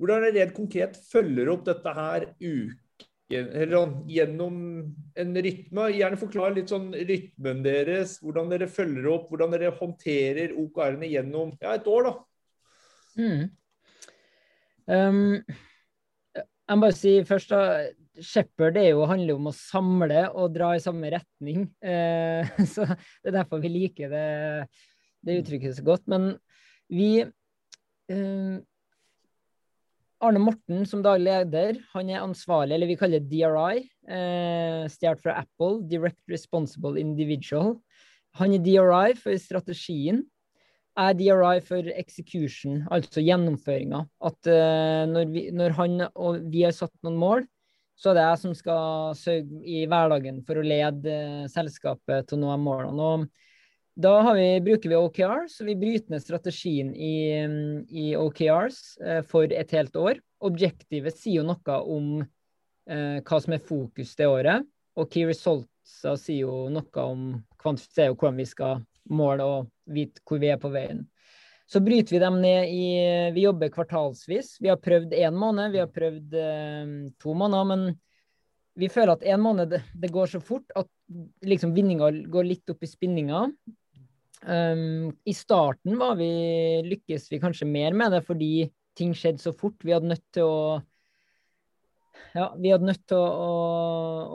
hvordan 0.00 0.26
er 0.26 0.32
det 0.32 0.40
rent 0.40 0.56
konkret 0.56 0.96
følger 1.10 1.50
opp 1.52 1.64
dette 1.68 1.94
her 1.96 2.28
uke, 2.40 3.08
eller 3.32 3.74
sånn, 3.76 3.94
gjennom 4.12 4.56
en 5.22 5.40
rytme? 5.46 5.88
Gjerne 5.96 6.20
forklar 6.20 6.54
litt 6.56 6.72
sånn 6.72 6.90
rytmen 6.92 7.62
deres, 7.64 8.18
hvordan 8.24 8.52
dere 8.52 8.68
følger 8.70 9.08
opp, 9.14 9.30
hvordan 9.30 9.56
dere 9.56 9.72
håndterer 9.78 10.54
OKR-ene 10.58 11.10
gjennom 11.12 11.54
ja, 11.62 11.76
et 11.76 11.88
år, 11.90 12.10
da. 12.10 12.14
Mm. 13.20 13.42
Um, 14.88 15.42
jeg 16.32 16.78
må 16.78 16.86
bare 16.86 16.96
si 16.96 17.18
først 17.28 17.52
da, 17.52 17.62
Shepherd 18.20 18.76
det 18.76 18.88
jo, 18.90 19.04
handler 19.08 19.38
om 19.38 19.48
å 19.48 19.54
samle 19.56 20.26
og 20.36 20.52
dra 20.54 20.74
i 20.76 20.82
samme 20.84 21.12
retning. 21.14 21.64
Uh, 21.84 22.44
så 22.72 22.86
Det 22.88 23.30
er 23.30 23.38
derfor 23.38 23.62
vi 23.62 23.72
liker 23.72 24.12
det, 24.12 24.26
det 25.24 25.38
uttrykket 25.40 25.78
så 25.78 25.86
godt. 25.86 26.04
Men 26.12 26.34
vi 26.92 27.24
uh, 27.24 28.56
Arne 30.22 30.38
Morten 30.38 30.84
som 30.86 31.02
daglig 31.02 31.26
leder, 31.26 31.78
han 31.92 32.10
er 32.10 32.22
ansvarlig, 32.22 32.76
eller 32.76 32.90
vi 32.90 32.98
kaller 32.98 33.22
det 33.22 33.30
DRI, 33.32 33.82
eh, 34.06 34.84
stjålet 34.92 35.22
fra 35.24 35.34
Apple, 35.40 35.80
Direct 35.90 36.20
Responsible 36.30 37.00
Individual. 37.00 37.74
Han 38.38 38.54
er 38.54 38.62
DRI 38.62 39.16
for 39.18 39.34
strategien. 39.38 40.22
er 40.92 41.14
DRI 41.16 41.58
for 41.64 41.86
execution, 41.96 42.82
altså 42.92 43.22
gjennomføringa. 43.24 44.04
At 44.20 44.46
eh, 44.46 45.06
når, 45.08 45.30
vi, 45.32 45.46
når, 45.50 45.70
han 45.78 46.02
og 46.14 46.42
vi 46.52 46.66
har 46.66 46.74
satt 46.76 46.92
noen 47.02 47.16
mål, 47.16 47.46
så 47.96 48.10
er 48.10 48.18
det 48.18 48.26
jeg 48.26 48.40
som 48.42 48.54
skal 48.54 49.16
sørge 49.16 49.62
i 49.64 49.86
hverdagen 49.88 50.42
for 50.44 50.60
å 50.60 50.66
lede 50.66 51.08
eh, 51.16 51.48
selskapet 51.48 52.28
til 52.28 52.38
å 52.38 52.44
nå 52.44 52.58
målene. 52.60 53.08
Og 53.08 53.24
da 53.94 54.32
vi, 54.32 54.46
bruker 54.64 54.88
vi 54.88 54.96
OKR, 54.96 55.48
så 55.52 55.66
vi 55.68 55.76
bryter 55.76 56.14
ned 56.14 56.22
strategien 56.24 56.94
i, 56.94 57.42
i 57.88 58.06
OKRs 58.16 58.78
uh, 59.04 59.20
for 59.28 59.52
et 59.52 59.74
helt 59.76 59.96
år. 59.96 60.22
Objektivet 60.42 61.18
sier 61.18 61.42
jo 61.42 61.48
noe 61.48 61.82
om 61.82 62.14
hva 62.82 63.38
som 63.38 63.52
er 63.54 63.60
fokus 63.62 64.16
det 64.18 64.26
året, 64.26 64.64
og 64.98 65.06
Key 65.12 65.28
Results 65.28 66.00
sier 66.18 66.40
jo 66.40 66.64
noe 66.72 67.04
om 67.04 67.28
hvordan 67.62 68.40
vi 68.40 68.46
skal 68.50 68.82
måle 69.14 69.46
og 69.46 69.68
vite 69.86 70.22
hvor 70.26 70.40
vi 70.42 70.50
er 70.50 70.58
på 70.60 70.70
veien. 70.72 71.04
Så 71.66 71.80
bryter 71.80 72.16
vi 72.16 72.20
dem 72.20 72.40
ned 72.42 72.68
i 72.68 72.86
Vi 73.32 73.46
jobber 73.46 73.70
kvartalsvis. 73.72 74.56
Vi 74.60 74.68
har 74.68 74.80
prøvd 74.82 75.14
én 75.16 75.36
måned, 75.38 75.72
vi 75.72 75.80
har 75.80 75.88
prøvd 75.88 76.34
eh, 76.36 76.90
to 77.22 77.34
måneder. 77.38 77.68
Men 77.70 77.84
vi 78.76 78.90
føler 78.92 79.14
at 79.14 79.24
én 79.24 79.40
måned 79.40 79.72
det, 79.72 80.10
går 80.12 80.34
så 80.34 80.40
fort 80.40 80.68
at 80.76 80.88
liksom 81.44 81.72
vinninga 81.76 82.10
går 82.32 82.48
litt 82.48 82.72
opp 82.72 82.84
i 82.84 82.90
spinninga. 82.90 83.46
Um, 84.42 85.12
I 85.24 85.34
starten 85.36 85.98
var 86.00 86.16
vi, 86.18 86.30
lykkes 86.86 87.28
vi 87.30 87.38
kanskje 87.42 87.68
mer 87.68 87.94
med 87.94 88.10
det 88.16 88.24
fordi 88.26 88.70
ting 88.98 89.14
skjedde 89.16 89.42
så 89.42 89.52
fort. 89.54 89.78
Vi 89.84 89.94
hadde 89.94 90.10
nødt 90.10 90.24
til 90.34 90.48
å 90.48 90.80
ja, 92.32 92.48
vi 92.56 92.70
hadde 92.72 92.88
nødt 92.88 93.04
til 93.08 93.18
å, 93.18 93.28
å, 93.28 93.52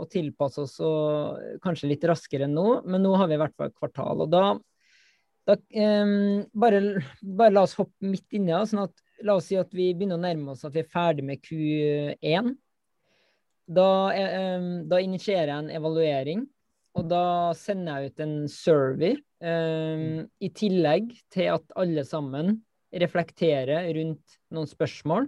å, 0.01 0.05
tilpasse 0.11 0.61
oss 0.61 0.75
og 0.85 1.59
kanskje 1.63 1.89
litt 1.89 2.05
raskere 2.05 2.45
enn 2.45 2.53
nå, 2.53 2.81
men 2.85 3.01
nå 3.01 3.13
har 3.17 3.29
vi 3.29 3.37
i 3.37 3.41
hvert 3.41 3.55
fall 3.57 3.73
kvartal. 3.73 4.21
Og 4.25 4.29
da, 4.29 4.43
da 5.49 5.57
um, 5.57 6.43
bare, 6.53 6.81
bare, 7.21 7.55
la 7.55 7.65
oss 7.65 7.77
hoppe 7.79 8.11
midt 8.11 8.37
inni. 8.37 8.53
Sånn 8.69 8.85
at, 8.85 8.93
la 9.25 9.37
oss 9.39 9.49
si 9.49 9.57
at 9.57 9.73
vi 9.73 9.89
begynner 9.97 10.19
å 10.19 10.25
nærme 10.27 10.53
oss 10.53 10.65
at 10.67 10.77
vi 10.77 10.83
er 10.83 10.91
ferdig 10.93 11.25
med 11.25 11.41
Q1. 11.45 12.53
Da, 13.77 13.89
um, 14.13 14.69
da 14.87 15.01
initierer 15.03 15.51
jeg 15.51 15.65
en 15.65 15.73
evaluering, 15.79 16.45
og 16.97 17.09
da 17.09 17.25
sender 17.57 18.05
jeg 18.05 18.13
ut 18.13 18.23
en 18.27 18.37
survey. 18.51 19.17
Um, 19.37 20.25
I 20.41 20.49
tillegg 20.49 21.11
til 21.33 21.51
at 21.53 21.75
alle 21.77 22.03
sammen 22.07 22.55
reflekterer 22.89 23.89
rundt 23.93 24.39
noen 24.53 24.69
spørsmål. 24.69 25.27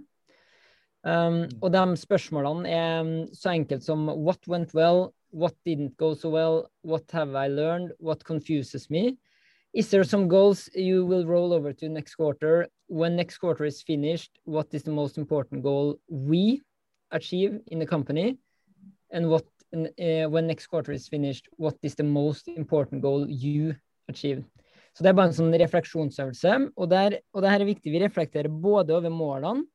Um, 1.00 1.46
mm. 1.46 1.52
og 1.62 1.72
de 1.72 1.96
spørsmålene 1.96 2.68
er 2.68 3.00
um, 3.00 3.12
så 3.32 3.54
enkelt 3.54 3.84
som 3.86 4.08
what 4.10 4.44
went 4.48 4.74
well, 4.74 5.14
what 5.32 5.54
didn't 5.64 5.96
go 5.96 6.12
so 6.14 6.28
well, 6.28 6.66
what 6.82 7.10
have 7.12 7.36
I 7.36 7.48
learned, 7.48 7.92
what 7.98 8.24
confuses 8.24 8.90
me? 8.90 9.16
Is 9.72 9.88
there 9.90 10.04
some 10.04 10.28
goals 10.28 10.68
you 10.74 11.06
will 11.06 11.24
roll 11.24 11.52
over 11.52 11.72
to 11.72 11.88
next 11.88 12.16
quarter? 12.16 12.66
When 12.88 13.14
next 13.14 13.38
quarter 13.38 13.64
is 13.64 13.82
finished, 13.82 14.40
what 14.44 14.66
is 14.72 14.82
the 14.82 14.90
most 14.90 15.16
important 15.16 15.62
goal 15.62 16.00
we 16.08 16.60
achieve 17.12 17.60
in 17.68 17.78
the 17.78 17.86
company? 17.86 18.36
And 19.12 19.30
what 19.30 19.44
uh, 19.72 20.28
when 20.28 20.48
next 20.48 20.66
quarter 20.66 20.90
is 20.90 21.06
finished, 21.06 21.48
what 21.56 21.76
is 21.82 21.94
the 21.94 22.02
most 22.02 22.48
important 22.48 23.02
goal 23.02 23.28
you 23.28 23.76
achieve? 24.10 24.44
Så 24.94 25.04
det 25.04 25.12
er 25.12 25.18
bare 25.18 25.30
en 25.30 25.36
sånn 25.36 25.54
refleksjonsøvelse. 25.54 26.56
Og, 26.74 26.88
der, 26.90 27.20
og 27.32 27.44
det 27.44 27.52
her 27.52 27.62
er 27.62 27.70
viktig. 27.70 27.92
Vi 27.94 28.02
reflekterer 28.02 28.50
både 28.50 28.96
over 28.98 29.12
målene 29.14 29.68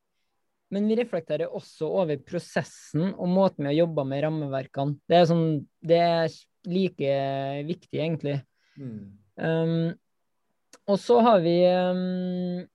men 0.74 0.88
vi 0.90 0.98
reflekterer 0.98 1.54
også 1.54 1.88
over 2.02 2.22
prosessen 2.26 3.12
og 3.14 3.30
måten 3.30 3.66
vi 3.66 3.72
har 3.72 3.82
jobba 3.84 4.06
med 4.08 4.24
rammeverkene. 4.26 4.98
Det 5.08 5.20
er, 5.20 5.28
sånn, 5.30 5.50
det 5.86 6.00
er 6.02 6.38
like 6.66 7.18
viktig, 7.68 8.00
egentlig. 8.00 8.40
Mm. 8.80 9.04
Um, 9.38 9.92
og 10.90 10.98
så 11.02 11.20
har 11.24 11.44
vi 11.46 11.56
um, 11.70 12.66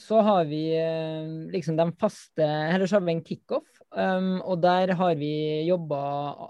så 0.00 0.20
har 0.26 0.48
vi 0.50 0.62
um, 0.74 1.34
liksom 1.52 1.76
de 1.78 1.84
faste 2.00 2.44
Eller 2.44 2.88
så 2.88 2.98
har 2.98 3.04
vi 3.06 3.14
en 3.14 3.24
kickoff, 3.24 3.80
um, 3.94 4.40
og 4.42 4.60
der 4.64 4.94
har 4.98 5.16
vi 5.20 5.34
jobba 5.68 6.04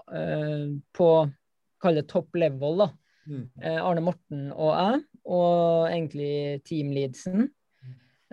uh, 0.09 0.69
på 0.95 1.09
Kall 1.83 1.99
det 1.99 2.07
top 2.09 2.33
level, 2.39 2.79
da. 2.81 2.87
Mm. 3.25 3.45
Uh, 3.61 3.79
Arne 3.81 4.03
Morten 4.05 4.49
og 4.53 4.71
jeg, 4.73 5.03
og 5.25 5.87
egentlig 5.89 6.33
teamleadsen. 6.67 7.47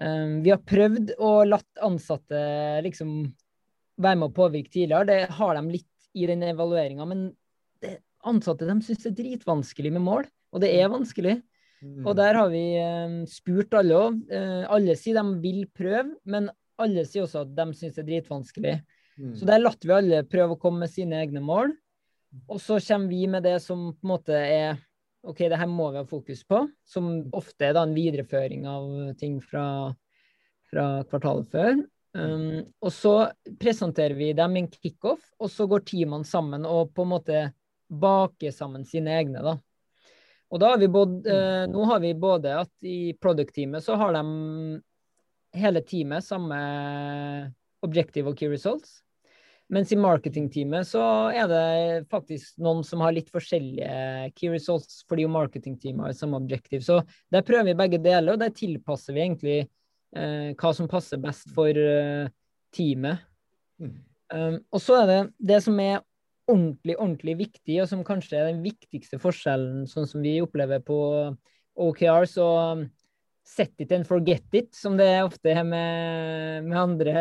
Um, 0.03 0.41
vi 0.45 0.53
har 0.53 0.63
prøvd 0.65 1.15
å 1.21 1.33
latt 1.47 1.85
ansatte 1.85 2.41
liksom 2.85 3.23
være 4.03 4.19
med 4.19 4.31
å 4.31 4.37
påvirke 4.37 4.73
tidligere. 4.73 5.09
Det 5.09 5.37
har 5.39 5.57
de 5.59 5.77
litt 5.77 5.89
i 6.17 6.27
den 6.29 6.45
evalueringa, 6.45 7.07
men 7.09 7.27
det, 7.83 7.99
ansatte 8.29 8.69
de 8.69 8.77
syns 8.85 9.05
det 9.05 9.13
er 9.13 9.19
dritvanskelig 9.21 9.93
med 9.95 10.05
mål, 10.05 10.29
og 10.53 10.65
det 10.65 10.73
er 10.77 10.93
vanskelig. 10.93 11.39
Mm. 11.83 12.03
Og 12.07 12.17
der 12.19 12.39
har 12.39 12.51
vi 12.53 12.65
um, 12.79 13.23
spurt 13.31 13.75
alle 13.75 13.99
òg. 13.99 14.19
Uh, 14.31 14.37
eh, 14.39 14.67
alle 14.77 14.97
sier 14.99 15.19
de 15.19 15.39
vil 15.43 15.65
prøve, 15.75 16.13
men 16.31 16.51
alle 16.83 17.05
sier 17.09 17.27
også 17.27 17.43
at 17.43 17.55
de 17.57 17.67
syns 17.75 17.97
det 17.97 18.05
er 18.05 18.11
dritvanskelig. 18.11 18.75
Mm. 19.19 19.33
Så 19.39 19.49
der 19.49 19.63
latt 19.63 19.83
vi 19.85 19.95
alle 19.95 20.23
prøve 20.29 20.57
å 20.57 20.61
komme 20.61 20.85
med 20.85 20.93
sine 20.93 21.19
egne 21.21 21.43
mål. 21.45 21.75
Og 22.49 22.61
så 22.61 22.79
kommer 22.81 23.09
vi 23.13 23.27
med 23.29 23.45
det 23.45 23.59
som 23.63 23.91
på 23.93 24.07
en 24.07 24.13
måte 24.15 24.37
er 24.37 24.81
OK, 25.23 25.39
det 25.39 25.59
her 25.59 25.71
må 25.71 25.91
vi 25.93 26.01
ha 26.01 26.07
fokus 26.09 26.43
på, 26.49 26.65
som 26.83 27.11
ofte 27.37 27.69
er 27.69 27.77
da 27.77 27.85
en 27.87 27.95
videreføring 27.95 28.65
av 28.67 28.87
ting 29.21 29.37
fra, 29.45 29.65
fra 30.71 30.87
kvartalet 31.07 31.53
før. 31.53 31.77
Um, 32.13 32.65
og 32.83 32.91
så 32.93 33.13
presenterer 33.61 34.17
vi 34.19 34.33
dem 34.37 34.59
en 34.59 34.67
kickoff, 34.73 35.23
og 35.39 35.53
så 35.53 35.69
går 35.71 35.85
teamene 35.89 36.29
sammen 36.29 36.67
og 36.69 36.91
på 36.97 37.07
en 37.07 37.13
måte 37.15 37.45
baker 37.87 38.53
sammen 38.53 38.85
sine 38.89 39.15
egne, 39.21 39.45
da. 39.45 39.55
Og 40.53 40.61
da 40.61 40.75
har 40.75 40.83
vi 40.83 40.91
både, 40.93 41.23
uh, 41.23 41.71
nå 41.71 41.87
har 41.89 42.03
vi 42.03 42.13
både 42.19 42.59
at 42.65 42.73
i 42.85 43.15
product-teamet 43.23 43.85
så 43.85 43.97
har 44.01 44.19
de 44.19 44.25
hele 45.63 45.85
teamet 45.87 46.27
samme 46.27 46.59
objective 47.87 48.33
og 48.33 48.37
key 48.39 48.51
results. 48.51 49.01
Mens 49.73 49.93
i 49.95 49.97
marketingteamet 49.97 50.85
så 50.85 51.03
er 51.33 51.47
det 51.49 51.67
faktisk 52.13 52.59
noen 52.61 52.83
som 52.85 53.01
har 53.01 53.15
litt 53.17 53.31
forskjellige 53.33 54.33
key 54.37 54.51
results, 54.53 55.01
fordi 55.09 55.25
jo 55.25 55.33
marketingteamet 55.33 56.11
har 56.11 56.17
samme 56.19 56.41
objektiv. 56.43 56.85
Så 56.85 56.99
der 57.33 57.45
prøver 57.47 57.71
vi 57.71 57.79
begge 57.81 58.01
deler, 58.05 58.35
og 58.35 58.43
der 58.43 58.53
tilpasser 58.53 59.17
vi 59.17 59.25
egentlig 59.25 59.59
eh, 59.63 60.53
hva 60.53 60.73
som 60.77 60.91
passer 60.93 61.23
best 61.23 61.49
for 61.57 61.73
eh, 61.73 62.29
teamet. 62.77 63.25
Mm. 63.81 63.95
Um, 64.33 64.59
og 64.73 64.81
så 64.81 65.03
er 65.03 65.09
det 65.09 65.21
det 65.53 65.61
som 65.65 65.81
er 65.81 66.03
ordentlig, 66.51 66.99
ordentlig 66.99 67.39
viktig, 67.41 67.79
og 67.83 67.89
som 67.89 68.05
kanskje 68.05 68.39
er 68.39 68.51
den 68.51 68.63
viktigste 68.65 69.21
forskjellen, 69.23 69.87
sånn 69.89 70.09
som 70.09 70.25
vi 70.25 70.39
opplever 70.45 70.83
på 70.85 70.99
OKR. 71.81 72.29
Så 72.29 72.47
set 73.45 73.75
it 73.83 73.93
and 73.93 74.07
forget 74.07 74.55
it, 74.55 74.71
som 74.75 74.97
det 74.97 75.11
ofte 75.25 75.51
er 75.51 75.65
med, 75.67 76.69
med 76.69 76.79
andre 76.79 77.15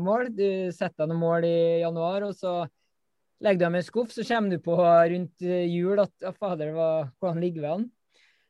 mål. 0.00 0.30
Du 0.34 0.72
setter 0.74 1.08
noen 1.08 1.20
mål 1.20 1.46
i 1.48 1.58
januar, 1.82 2.24
og 2.26 2.34
så 2.36 2.62
legger 3.44 3.60
du 3.60 3.66
dem 3.66 3.76
i 3.76 3.82
en 3.82 3.86
skuff, 3.86 4.14
så 4.14 4.24
kommer 4.26 4.56
du 4.56 4.64
på 4.64 4.78
rundt 4.80 5.44
jul 5.44 6.00
at 6.00 6.14
ja, 6.24 6.32
fader, 6.32 6.72
hva, 6.76 6.88
hvordan 7.20 7.42
ligger 7.44 7.62
vi 7.62 7.70
an? 7.74 7.86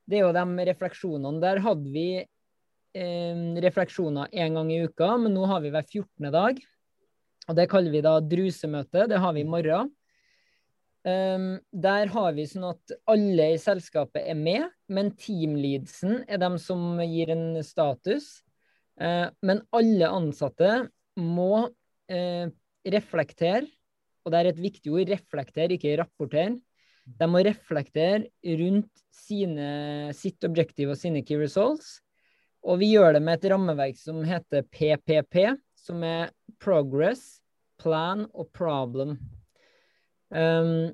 Det 0.06 0.20
er 0.20 0.24
jo 0.28 0.32
de 0.36 0.66
refleksjonene. 0.70 1.42
Der 1.42 1.60
hadde 1.64 1.90
vi 1.90 2.08
eh, 2.22 3.44
refleksjoner 3.64 4.30
én 4.30 4.54
gang 4.54 4.70
i 4.70 4.84
uka, 4.86 5.16
men 5.18 5.34
nå 5.34 5.48
har 5.50 5.64
vi 5.64 5.74
hver 5.74 5.86
14. 5.86 6.30
dag. 6.30 6.62
Og 7.46 7.58
det 7.58 7.68
kaller 7.70 7.94
vi 7.94 8.02
da 8.06 8.18
drusemøte. 8.22 9.08
Det 9.10 9.18
har 9.22 9.34
vi 9.34 9.42
i 9.42 9.48
morgen. 9.50 9.90
Um, 11.06 11.52
der 11.70 12.10
har 12.10 12.32
vi 12.34 12.48
sånn 12.50 12.64
at 12.72 12.94
alle 13.06 13.52
i 13.54 13.58
selskapet 13.62 14.24
er 14.26 14.34
med, 14.34 14.64
men 14.92 15.12
teamleadsen 15.18 16.22
er 16.28 16.40
dem 16.42 16.58
som 16.62 17.00
gir 17.02 17.32
en 17.34 17.48
status. 17.66 18.40
Eh, 19.00 19.26
men 19.42 19.62
alle 19.76 20.10
ansatte 20.12 20.70
må 21.20 21.66
eh, 22.12 22.46
reflektere, 22.86 23.66
og 24.24 24.32
det 24.32 24.40
er 24.40 24.50
et 24.50 24.62
viktig 24.62 24.92
ord, 24.92 25.10
reflektere, 25.10 25.76
ikke 25.76 25.98
rapportere. 26.00 26.56
De 27.06 27.28
må 27.30 27.42
reflektere 27.46 28.26
rundt 28.58 29.04
sine, 29.14 30.10
sitt 30.16 30.42
objektiv 30.46 30.90
og 30.90 30.98
sine 30.98 31.22
key 31.22 31.38
results. 31.38 32.00
Og 32.66 32.80
vi 32.80 32.90
gjør 32.96 33.14
det 33.14 33.22
med 33.22 33.38
et 33.38 33.52
rammeverk 33.52 33.98
som 34.00 34.24
heter 34.26 34.66
PPP, 34.74 35.54
som 35.78 36.02
er 36.02 36.32
Progress, 36.62 37.38
Plan 37.78 38.24
og 38.34 38.50
Problem. 38.56 39.14
Um, 40.34 40.90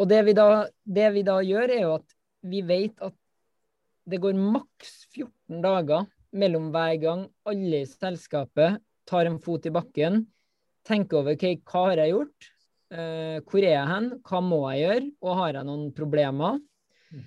og 0.00 0.08
det 0.10 0.22
vi, 0.26 0.34
da, 0.34 0.64
det 0.82 1.12
vi, 1.14 1.22
da, 1.26 1.38
gjør, 1.46 1.70
er 1.70 1.84
jo 1.84 1.92
at 2.00 2.16
vi 2.50 2.64
vet 2.66 2.96
at 3.06 3.14
det 4.08 4.20
går 4.22 4.38
maks 4.38 5.04
14 5.12 5.62
dager 5.62 6.08
mellom 6.32 6.70
hver 6.72 6.96
gang 7.02 7.26
alle 7.48 7.82
i 7.82 7.88
selskapet 7.88 8.80
tar 9.08 9.28
en 9.28 9.38
fot 9.42 9.66
i 9.66 9.72
bakken, 9.74 10.24
tenker 10.86 11.20
over 11.20 11.36
okay, 11.36 11.58
hva 11.68 11.86
har 11.90 12.02
jeg 12.02 12.14
gjort, 12.14 12.50
uh, 12.94 13.38
hvor 13.46 13.62
er 13.62 13.74
jeg 13.74 13.90
hen, 13.90 14.10
hva 14.26 14.42
må 14.44 14.60
jeg 14.72 14.84
gjøre, 14.84 15.08
og 15.22 15.40
har 15.40 15.58
jeg 15.58 15.68
noen 15.68 15.86
problemer. 15.96 16.58
Mm. 17.12 17.24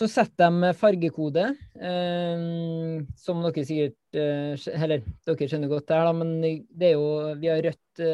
Så 0.00 0.08
setter 0.10 0.54
de 0.54 0.72
fargekode, 0.78 1.46
uh, 1.82 2.96
som 3.20 3.44
dere 3.44 3.66
sikkert 3.66 4.18
uh, 4.18 4.68
Eller 4.76 5.04
dere 5.26 5.50
skjønner 5.50 5.72
godt 5.72 5.88
det 5.90 5.98
her, 5.98 6.10
da, 6.10 6.16
men 6.16 6.36
det 6.40 6.92
er 6.92 6.96
jo 6.96 7.34
Vi 7.42 7.50
har 7.52 7.64
rødt, 7.66 8.04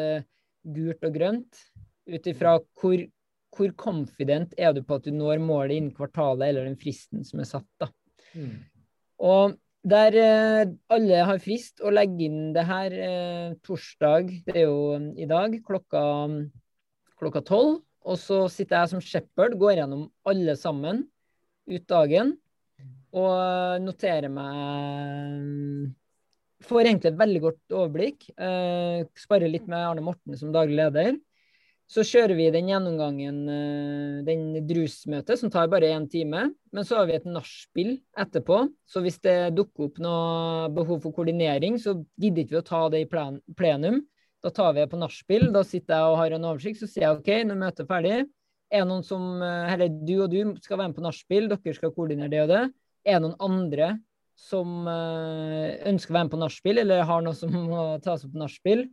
gult 0.66 1.04
og 1.06 1.14
grønt 1.14 1.60
ut 2.06 2.26
ifra 2.30 2.56
hvor, 2.78 3.02
hvor 3.56 3.72
confident 3.80 4.54
er 4.60 4.74
du 4.76 4.82
på 4.84 4.98
at 4.98 5.06
du 5.06 5.14
når 5.14 5.40
målet 5.42 5.78
innen 5.78 5.94
kvartalet 5.96 6.50
eller 6.50 6.68
den 6.68 6.78
fristen 6.80 7.24
som 7.26 7.40
er 7.42 7.48
satt. 7.48 7.68
da. 7.80 7.88
Mm. 8.36 8.58
Og 9.26 9.56
der 9.86 10.18
eh, 10.18 10.68
alle 10.92 11.24
har 11.28 11.40
frist 11.42 11.80
å 11.80 11.92
legge 11.94 12.26
inn 12.26 12.52
det 12.56 12.66
her 12.66 12.94
eh, 12.94 13.50
torsdag, 13.64 14.32
det 14.48 14.56
er 14.56 14.66
jo 14.66 14.96
um, 14.98 15.10
i 15.14 15.28
dag, 15.30 15.54
klokka 15.66 16.02
klokka 17.20 17.42
tolv. 17.46 17.82
Og 18.06 18.18
så 18.22 18.44
sitter 18.52 18.78
jeg 18.78 18.92
som 18.92 19.02
shepherd, 19.02 19.56
går 19.58 19.80
gjennom 19.80 20.06
alle 20.28 20.54
sammen 20.58 21.06
ut 21.66 21.86
dagen. 21.90 22.36
Og 23.16 23.82
noterer 23.82 24.30
meg 24.32 25.94
Får 26.66 26.86
egentlig 26.86 27.10
et 27.10 27.18
veldig 27.20 27.40
godt 27.44 27.74
overblikk. 27.76 28.24
Eh, 28.32 29.02
sparer 29.20 29.50
litt 29.52 29.66
med 29.68 29.76
Arne 29.76 30.00
Morten 30.02 30.38
som 30.40 30.54
daglig 30.54 30.78
leder. 30.78 31.18
Så 31.86 32.02
kjører 32.02 32.34
vi 32.34 32.48
den 32.50 32.66
gjennomgangen, 32.66 33.36
eh, 33.46 34.22
den 34.26 34.66
drusmøtet, 34.66 35.38
som 35.38 35.52
tar 35.54 35.68
bare 35.70 35.92
én 35.94 36.08
time. 36.10 36.48
Men 36.74 36.84
så 36.84 36.98
har 36.98 37.06
vi 37.06 37.14
et 37.14 37.28
nachspiel 37.30 38.00
etterpå. 38.18 38.64
Så 38.90 39.02
hvis 39.04 39.20
det 39.22 39.54
dukker 39.54 39.86
opp 39.86 40.00
noe 40.02 40.68
behov 40.74 41.04
for 41.04 41.14
koordinering, 41.14 41.78
så 41.78 41.94
gidder 42.18 42.42
ikke 42.42 42.56
vi 42.56 42.62
å 42.62 42.66
ta 42.66 42.88
det 42.90 43.04
i 43.04 43.10
plenum. 43.54 44.02
Da 44.42 44.50
tar 44.50 44.74
vi 44.74 44.82
det 44.82 44.90
på 44.90 44.98
nachspiel. 44.98 45.52
Da 45.54 45.62
sitter 45.62 45.94
jeg 45.94 46.10
og 46.10 46.18
har 46.18 46.34
en 46.34 46.48
oversikt, 46.50 46.82
så 46.82 46.90
sier 46.90 47.06
jeg 47.06 47.20
OK, 47.20 47.30
møtet 47.54 47.86
er 47.86 47.90
ferdig. 47.92 48.18
Er 48.66 48.82
det 48.82 48.90
noen 48.90 49.06
som 49.06 49.40
eh, 49.42 49.72
Eller 49.72 49.88
du 49.88 50.16
og 50.24 50.30
du 50.34 50.56
skal 50.58 50.80
være 50.80 50.90
med 50.90 50.98
på 50.98 51.06
nachspiel, 51.06 51.48
dere 51.52 51.78
skal 51.78 51.94
koordinere 51.94 52.32
det 52.34 52.42
og 52.42 52.50
det. 52.50 52.62
Er 53.06 53.20
det 53.20 53.28
noen 53.28 53.38
andre 53.46 53.92
som 54.36 54.88
eh, 54.90 55.78
ønsker 55.88 56.12
å 56.12 56.18
være 56.18 56.26
med 56.26 56.34
på 56.34 56.40
nachspiel, 56.42 56.82
eller 56.82 57.06
har 57.06 57.22
noe 57.22 57.38
som 57.38 57.54
må 57.54 57.84
tas 58.04 58.26
opp 58.26 58.34
på 58.34 58.42
nachspiel? 58.42 58.88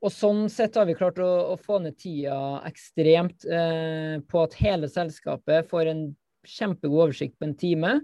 Og 0.00 0.12
sånn 0.12 0.46
sett 0.48 0.78
har 0.80 0.86
vi 0.88 0.96
klart 0.96 1.18
å, 1.20 1.28
å 1.52 1.56
få 1.60 1.78
ned 1.84 1.98
tida 2.00 2.62
ekstremt 2.68 3.44
eh, 3.44 4.16
på 4.24 4.44
at 4.46 4.56
hele 4.56 4.88
selskapet 4.88 5.68
får 5.68 5.90
en 5.92 6.06
kjempegod 6.48 7.10
oversikt 7.10 7.36
på 7.38 7.50
en 7.50 7.58
time. 7.60 7.98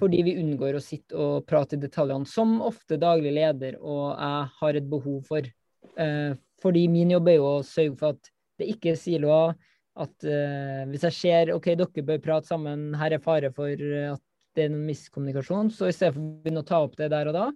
Fordi 0.00 0.24
vi 0.26 0.34
unngår 0.40 0.74
å 0.74 0.82
sitte 0.82 1.14
og 1.14 1.44
prate 1.46 1.76
i 1.76 1.82
detaljene, 1.82 2.26
som 2.26 2.56
ofte 2.66 2.98
daglig 2.98 3.36
leder 3.36 3.76
og 3.78 4.16
jeg 4.16 4.48
har 4.58 4.78
et 4.80 4.88
behov 4.90 5.20
for. 5.28 5.46
Eh, 5.94 6.32
fordi 6.60 6.84
min 6.90 7.14
jobb 7.14 7.30
er 7.30 7.38
jo 7.38 7.46
å 7.52 7.66
sørge 7.66 7.94
for 8.00 8.16
at 8.16 8.32
det 8.58 8.72
ikke 8.74 8.96
er 8.96 8.98
siloer. 8.98 9.54
At 10.00 10.26
eh, 10.26 10.82
hvis 10.90 11.06
jeg 11.06 11.18
ser 11.20 11.54
OK, 11.54 11.70
dere 11.78 12.06
bør 12.10 12.26
prate 12.26 12.50
sammen, 12.50 12.88
her 12.98 13.14
er 13.14 13.22
fare 13.22 13.54
for 13.54 13.70
at 13.70 14.26
det 14.58 14.66
er 14.66 14.74
noen 14.74 14.88
miskommunikasjon, 14.90 15.70
så 15.70 15.86
i 15.86 15.94
stedet 15.94 16.16
for 16.16 16.24
å 16.24 16.42
begynne 16.42 16.64
å 16.64 16.66
ta 16.66 16.82
opp 16.82 16.98
det 16.98 17.12
der 17.14 17.30
og 17.30 17.38
da, 17.38 17.50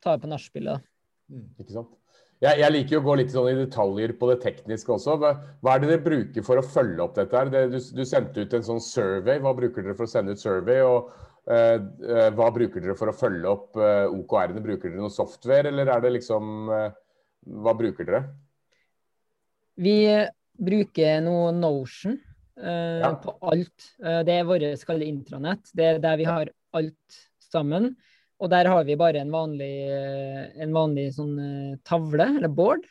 ta 0.00 0.16
det 0.16 0.24
på 0.24 0.32
nachspielet. 0.32 0.86
Mm, 1.28 1.48
ikke 1.60 1.74
sant. 1.76 1.99
Jeg, 2.40 2.56
jeg, 2.62 2.72
liker 2.72 2.94
jo 2.94 3.00
å 3.02 3.04
gå 3.04 3.14
litt 3.20 3.32
sånn 3.34 3.50
i 3.50 3.58
detaljer 3.58 4.14
på 4.16 4.28
det 4.30 4.38
tekniske 4.40 4.94
også. 4.94 5.18
Hva, 5.20 5.34
hva 5.60 5.74
er 5.74 5.82
det 5.82 5.90
dere 5.90 6.04
bruker 6.06 6.44
for 6.46 6.56
å 6.56 6.64
følge 6.64 7.02
opp 7.04 7.18
dette? 7.18 7.36
her? 7.36 7.50
Det, 7.52 7.64
du, 7.74 7.76
du, 7.98 8.00
sendte 8.08 8.44
ut 8.46 8.54
en 8.56 8.64
sånn 8.64 8.80
survey. 8.80 9.42
Hva 9.44 9.52
bruker 9.58 9.84
dere 9.84 9.96
for 9.98 10.08
å 10.08 10.12
sende 10.12 10.32
ut 10.32 10.40
survey? 10.40 10.80
Og 10.80 11.10
uh, 11.52 12.30
hva 12.38 12.48
bruker 12.54 12.80
dere 12.80 12.96
for 12.96 13.12
å 13.12 13.16
følge 13.16 13.52
opp 13.52 13.76
uh, 13.76 14.08
OKR-ene? 14.08 14.64
Bruker 14.64 14.88
dere 14.88 15.02
noe 15.02 15.12
software, 15.12 15.68
eller 15.68 15.92
er 15.92 16.00
det 16.06 16.14
liksom 16.16 16.72
uh, 16.72 16.88
Hva 17.60 17.76
bruker 17.76 18.08
dere? 18.08 18.22
Vi 19.80 19.98
bruker 20.60 21.20
noe 21.24 21.52
Notion 21.56 22.16
ja. 22.60 23.14
på 23.20 23.32
alt. 23.48 23.86
det 23.96 24.34
er 24.34 24.44
vårt 24.44 24.90
intranett. 25.00 25.70
Det 25.72 25.86
er 25.86 26.00
der 26.02 26.18
vi 26.20 26.26
har 26.28 26.50
alt 26.76 27.20
sammen. 27.40 27.94
Og 28.40 28.48
der 28.52 28.70
har 28.72 28.86
vi 28.88 28.96
bare 28.96 29.20
en 29.20 29.32
vanlig, 29.34 29.74
en 30.64 30.72
vanlig 30.72 31.10
sånn 31.16 31.34
eh, 31.44 31.78
tavle, 31.84 32.30
eller 32.38 32.48
board, 32.48 32.86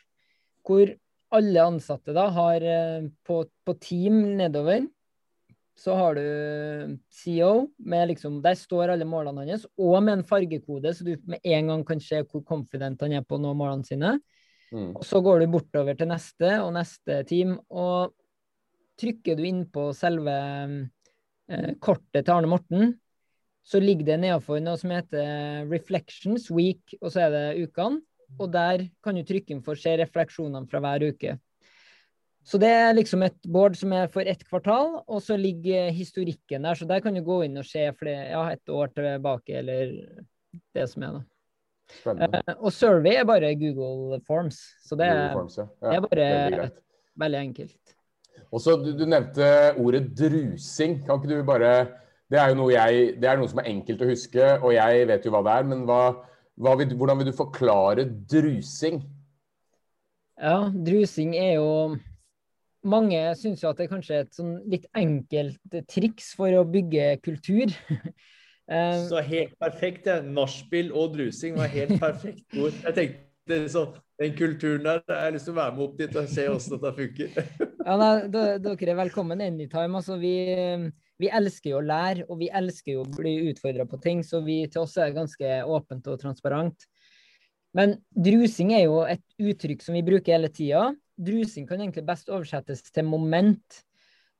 hvor 0.66 0.92
alle 1.34 1.66
ansatte 1.66 2.14
da 2.14 2.28
har 2.34 2.62
eh, 2.62 3.08
på, 3.26 3.42
på 3.66 3.74
team 3.82 4.22
nedover 4.38 4.86
så 5.80 5.94
har 5.96 6.14
du 6.18 6.98
CEO 7.08 7.70
med 7.78 8.10
liksom 8.10 8.40
Der 8.44 8.56
står 8.58 8.92
alle 8.92 9.06
målene 9.08 9.46
hans, 9.48 9.64
og 9.80 10.02
med 10.04 10.18
en 10.18 10.26
fargekode, 10.28 10.92
så 10.92 11.06
du 11.06 11.14
med 11.24 11.40
en 11.40 11.72
gang 11.72 11.84
kan 11.88 12.02
se 12.04 12.20
hvor 12.20 12.44
confident 12.44 13.00
han 13.00 13.14
er 13.16 13.24
på 13.24 13.38
å 13.38 13.40
nå 13.40 13.54
målene 13.56 13.86
sine. 13.88 14.18
Mm. 14.70 14.92
Og 14.92 15.04
så 15.06 15.22
går 15.24 15.40
du 15.40 15.52
bortover 15.54 15.96
til 15.96 16.10
neste 16.10 16.58
og 16.60 16.74
neste 16.76 17.22
team, 17.30 17.56
og 17.72 18.12
trykker 19.00 19.38
du 19.38 19.46
inn 19.48 19.62
på 19.72 19.88
selve 19.96 20.34
eh, 21.48 21.72
kortet 21.80 22.26
til 22.26 22.34
Arne 22.34 22.50
Morten, 22.52 22.92
så 23.66 23.80
ligger 23.82 24.08
det 24.08 24.20
nedenfor 24.22 24.62
noe 24.62 24.78
som 24.80 24.92
heter 24.94 25.66
Reflections 25.70 26.48
Week, 26.50 26.96
og 27.00 27.12
så 27.12 27.26
er 27.26 27.34
det 27.34 27.68
ukene. 27.68 28.00
Og 28.38 28.50
der 28.52 28.86
kan 29.02 29.16
du 29.18 29.24
trykke 29.26 29.54
inn 29.54 29.62
for 29.66 29.74
å 29.74 29.80
se 29.80 29.96
refleksjonene 29.98 30.68
fra 30.70 30.80
hver 30.82 31.08
uke. 31.10 31.34
Så 32.46 32.58
det 32.62 32.70
er 32.72 32.94
liksom 32.96 33.24
et 33.26 33.36
board 33.52 33.76
som 33.76 33.92
er 33.92 34.08
for 34.12 34.26
ett 34.26 34.42
kvartal, 34.46 35.00
og 35.04 35.20
så 35.22 35.36
ligger 35.36 35.90
historikken 35.92 36.64
der. 36.64 36.78
Så 36.78 36.86
der 36.88 37.02
kan 37.04 37.14
du 37.14 37.20
gå 37.26 37.42
inn 37.44 37.58
og 37.60 37.66
se 37.68 37.84
flere, 37.98 38.30
ja, 38.30 38.44
et 38.54 38.72
år 38.72 38.94
tilbake, 38.96 39.58
eller 39.60 39.92
det 40.74 40.86
som 40.90 41.04
er, 41.06 41.18
da. 41.18 41.26
Uh, 42.06 42.52
og 42.60 42.70
survey 42.70 43.18
er 43.18 43.26
bare 43.26 43.50
Google 43.58 44.20
Forms. 44.26 44.60
Så 44.86 44.96
det, 44.98 45.10
Forms, 45.34 45.58
ja. 45.58 45.66
Ja, 45.82 45.88
det 45.90 45.96
er 45.96 46.04
bare 46.06 46.28
veldig, 46.30 46.68
veldig 47.24 47.40
enkelt. 47.40 47.96
Og 48.50 48.62
så 48.62 48.76
du, 48.78 48.92
du 48.98 49.02
nevnte 49.06 49.48
ordet 49.78 50.04
drusing. 50.16 51.00
Kan 51.06 51.18
ikke 51.18 51.34
du 51.34 51.46
bare 51.46 51.72
det 52.30 52.38
er 52.38 52.52
jo 52.52 52.58
noe, 52.60 52.72
jeg, 52.72 53.14
det 53.20 53.26
er 53.30 53.40
noe 53.40 53.50
som 53.50 53.58
er 53.62 53.70
enkelt 53.72 54.02
å 54.04 54.10
huske, 54.10 54.50
og 54.62 54.74
jeg 54.76 55.06
vet 55.10 55.24
jo 55.26 55.32
hva 55.34 55.40
det 55.46 55.54
er. 55.56 55.64
Men 55.72 55.82
hva, 55.88 56.02
hva 56.60 56.76
vil, 56.78 56.92
hvordan 56.98 57.18
vil 57.20 57.30
du 57.32 57.36
forklare 57.36 58.04
drusing? 58.30 59.00
Ja, 60.40 60.70
drusing 60.72 61.34
er 61.36 61.58
jo 61.58 61.72
Mange 62.80 63.18
syns 63.36 63.60
jo 63.60 63.68
at 63.68 63.76
det 63.76 63.84
er 63.84 63.90
kanskje 63.90 64.18
et 64.22 64.30
sånn 64.32 64.54
litt 64.72 64.86
enkelt 64.96 65.74
triks 65.92 66.30
for 66.38 66.54
å 66.56 66.62
bygge 66.64 67.16
kultur. 67.24 67.74
Eh, 68.70 69.00
Så 69.08 69.18
helt 69.26 69.56
perfekt. 69.58 70.04
Ja. 70.06 70.20
Nachspiel 70.22 70.92
og 70.94 71.16
drusing 71.16 71.56
var 71.58 71.72
helt 71.72 71.96
perfekt 72.04 72.54
ord. 72.54 72.76
Jeg 72.84 72.94
tenkte 72.94 73.56
sånn 73.72 73.96
den 74.22 74.36
kulturen 74.38 74.84
der, 74.86 75.00
jeg 75.08 75.24
har 75.24 75.34
lyst 75.34 75.48
til 75.48 75.56
å 75.56 75.58
være 75.58 75.74
med 75.74 75.82
opp 75.88 75.96
dit 75.98 76.18
og 76.20 76.28
se 76.30 76.44
hvordan 76.46 76.76
dette 76.76 76.92
funker. 77.00 77.32
ja, 77.80 77.96
nei, 77.98 78.12
Dere 78.30 78.92
er 78.92 78.98
velkommen 79.00 79.42
anytime. 79.42 79.98
Altså, 79.98 80.20
vi, 80.22 80.36
vi 81.20 81.28
elsker 81.28 81.74
jo 81.74 81.80
å 81.80 81.84
lære, 81.84 82.24
og 82.28 82.40
vi 82.40 82.48
elsker 82.48 82.94
jo 82.94 83.04
å 83.04 83.12
bli 83.18 83.34
utfordra 83.50 83.86
på 83.88 84.00
ting, 84.02 84.24
så 84.24 84.40
vi 84.44 84.62
til 84.72 84.84
oss 84.86 84.96
er 85.00 85.14
ganske 85.16 85.60
åpent 85.68 86.08
og 86.10 86.20
transparent. 86.22 86.86
Men 87.76 87.98
drusing 88.10 88.72
er 88.74 88.86
jo 88.86 89.02
et 89.06 89.22
uttrykk 89.38 89.84
som 89.84 89.94
vi 89.94 90.04
bruker 90.06 90.34
hele 90.34 90.50
tida. 90.52 90.88
Drusing 91.20 91.68
kan 91.68 91.82
egentlig 91.82 92.06
best 92.08 92.30
oversettes 92.32 92.82
til 92.88 93.06
moment. 93.06 93.82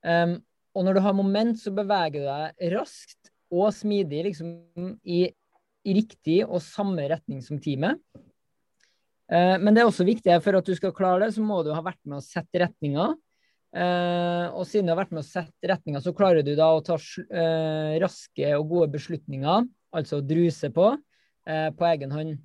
Um, 0.02 0.38
og 0.74 0.86
når 0.86 0.96
du 0.96 1.04
har 1.04 1.16
moment, 1.18 1.60
så 1.60 1.72
beveger 1.74 2.16
du 2.16 2.26
deg 2.26 2.74
raskt 2.74 3.30
og 3.50 3.70
smidig 3.74 4.24
liksom, 4.30 4.54
i, 5.04 5.26
i 5.84 5.96
riktig 5.96 6.40
og 6.46 6.62
samme 6.64 7.06
retning 7.10 7.42
som 7.44 7.60
teamet. 7.62 8.00
Uh, 9.30 9.56
men 9.62 9.74
det 9.74 9.84
er 9.84 9.90
også 9.90 10.06
viktig 10.08 10.40
for 10.42 10.58
at 10.58 10.66
du 10.66 10.74
skal 10.78 10.94
klare 10.96 11.26
det, 11.26 11.34
så 11.36 11.44
må 11.44 11.60
du 11.66 11.74
ha 11.74 11.84
vært 11.84 12.02
med 12.06 12.18
å 12.18 12.24
sette 12.24 12.64
retninga. 12.64 13.12
Uh, 13.70 14.50
og 14.58 14.64
siden 14.66 14.88
du 14.88 14.90
har 14.90 14.98
vært 14.98 15.12
med 15.14 15.22
å 15.22 15.28
sette 15.28 15.68
retninga, 15.70 16.00
så 16.02 16.14
klarer 16.16 16.42
du 16.42 16.56
da 16.58 16.72
å 16.74 16.82
ta 16.82 16.96
uh, 16.98 17.92
raske 18.02 18.54
og 18.56 18.64
gode 18.72 18.88
beslutninger, 18.96 19.68
altså 19.94 20.18
druse 20.26 20.72
på, 20.74 20.88
uh, 20.98 21.68
på 21.78 21.86
egen 21.92 22.14
hånd. 22.14 22.40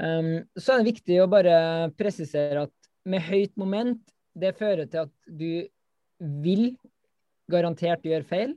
Um, 0.00 0.38
så 0.56 0.72
er 0.72 0.80
det 0.80 0.94
viktig 0.94 1.18
å 1.20 1.28
bare 1.28 1.90
presisere 1.98 2.64
at 2.64 2.90
med 3.04 3.24
høyt 3.26 3.52
moment, 3.60 4.00
det 4.32 4.54
fører 4.56 4.88
til 4.88 5.04
at 5.04 5.12
du 5.28 5.68
vil 6.40 6.70
garantert 7.52 8.06
gjøre 8.06 8.24
feil. 8.24 8.54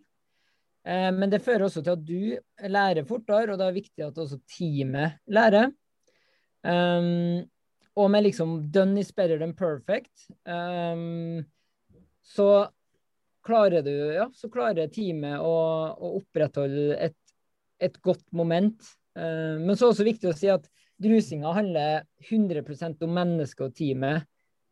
men 0.85 1.31
det 1.31 1.41
fører 1.41 1.65
også 1.65 1.81
til 1.81 1.95
at 1.97 2.03
du 2.05 2.69
lærer 2.69 3.07
fortere, 3.09 3.51
og 3.51 3.57
det 3.57 3.65
er 3.65 3.75
viktig 3.75 4.03
at 4.05 4.19
også 4.21 4.37
teamet 4.45 5.17
lærer. 5.27 5.73
Um, 6.63 7.41
og 7.97 8.11
med 8.11 8.23
liksom 8.23 8.71
'done 8.71 8.99
is 8.99 9.11
better 9.11 9.39
than 9.39 9.53
perfect'. 9.53 10.29
Um, 10.45 11.43
så 12.25 12.49
klarer 13.45 13.85
du, 13.85 13.93
ja, 14.15 14.29
så 14.33 14.49
klarer 14.49 14.89
teamet 14.91 15.37
å, 15.43 15.55
å 15.93 16.13
opprettholde 16.19 16.97
et, 16.97 17.17
et, 17.77 17.97
godt 18.01 18.25
moment. 18.35 18.79
Uh, 19.17 19.61
men 19.61 19.75
så 19.75 19.85
er 19.85 19.87
det 19.87 19.93
også 19.93 20.07
viktig 20.09 20.31
å 20.31 20.37
si 20.37 20.49
at 20.51 20.65
drusinga 21.01 21.53
handler 21.53 22.05
100% 22.25 23.05
om 23.05 23.15
mennesket 23.19 23.67
og 23.67 23.77
teamet. 23.77 24.25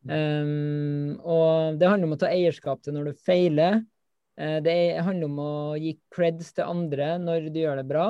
Um, 0.04 1.14
og 1.24 1.78
det 1.80 1.88
handler 1.88 2.10
om 2.10 2.16
å 2.16 2.20
ta 2.20 2.28
eierskap 2.28 2.82
til 2.84 2.96
når 2.96 3.12
du 3.12 3.24
feiler. 3.24 3.80
Uh, 4.36 4.58
det 4.64 4.76
handler 5.04 5.30
om 5.30 5.40
å 5.40 5.56
gi 5.80 5.94
creds 6.12 6.52
til 6.56 6.68
andre 6.68 7.14
når 7.22 7.50
du 7.54 7.60
gjør 7.62 7.80
det 7.80 7.88
bra. 7.88 8.08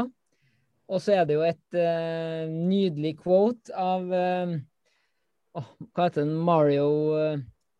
Og 0.88 1.00
så 1.00 1.18
er 1.18 1.28
det 1.28 1.36
jo 1.36 1.44
et 1.46 1.76
uh, 1.76 2.48
nydelig 2.48 3.18
quote 3.22 3.72
av 3.76 4.08
oh, 4.10 5.68
Hva 5.92 6.08
heter 6.08 6.24
den? 6.24 6.34
Mario 6.44 6.88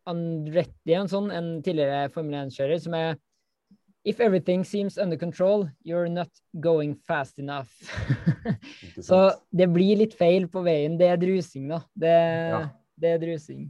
Andretti, 0.09 0.93
en 0.93 1.09
sånn, 1.09 1.31
en 1.33 1.47
tidligere 1.65 2.09
Formel 2.13 2.45
1-kjører, 2.45 2.81
som 2.81 2.97
er 2.97 3.15
If 4.05 4.19
everything 4.21 4.63
seems 4.63 4.99
under 5.01 5.17
control, 5.17 5.67
you're 5.83 6.07
not 6.07 6.29
going 6.61 6.93
fast 6.93 7.39
enough. 7.39 7.71
så 9.01 9.31
det 9.49 9.65
blir 9.73 9.97
litt 9.97 10.13
feil 10.13 10.45
på 10.45 10.61
veien. 10.61 10.99
Det 10.99 11.07
er 11.09 11.17
drusing, 11.17 11.71
da. 11.71 11.79
Det, 11.97 12.11
ja. 12.51 12.59
det 13.01 13.15
er 13.15 13.23
drusing. 13.23 13.63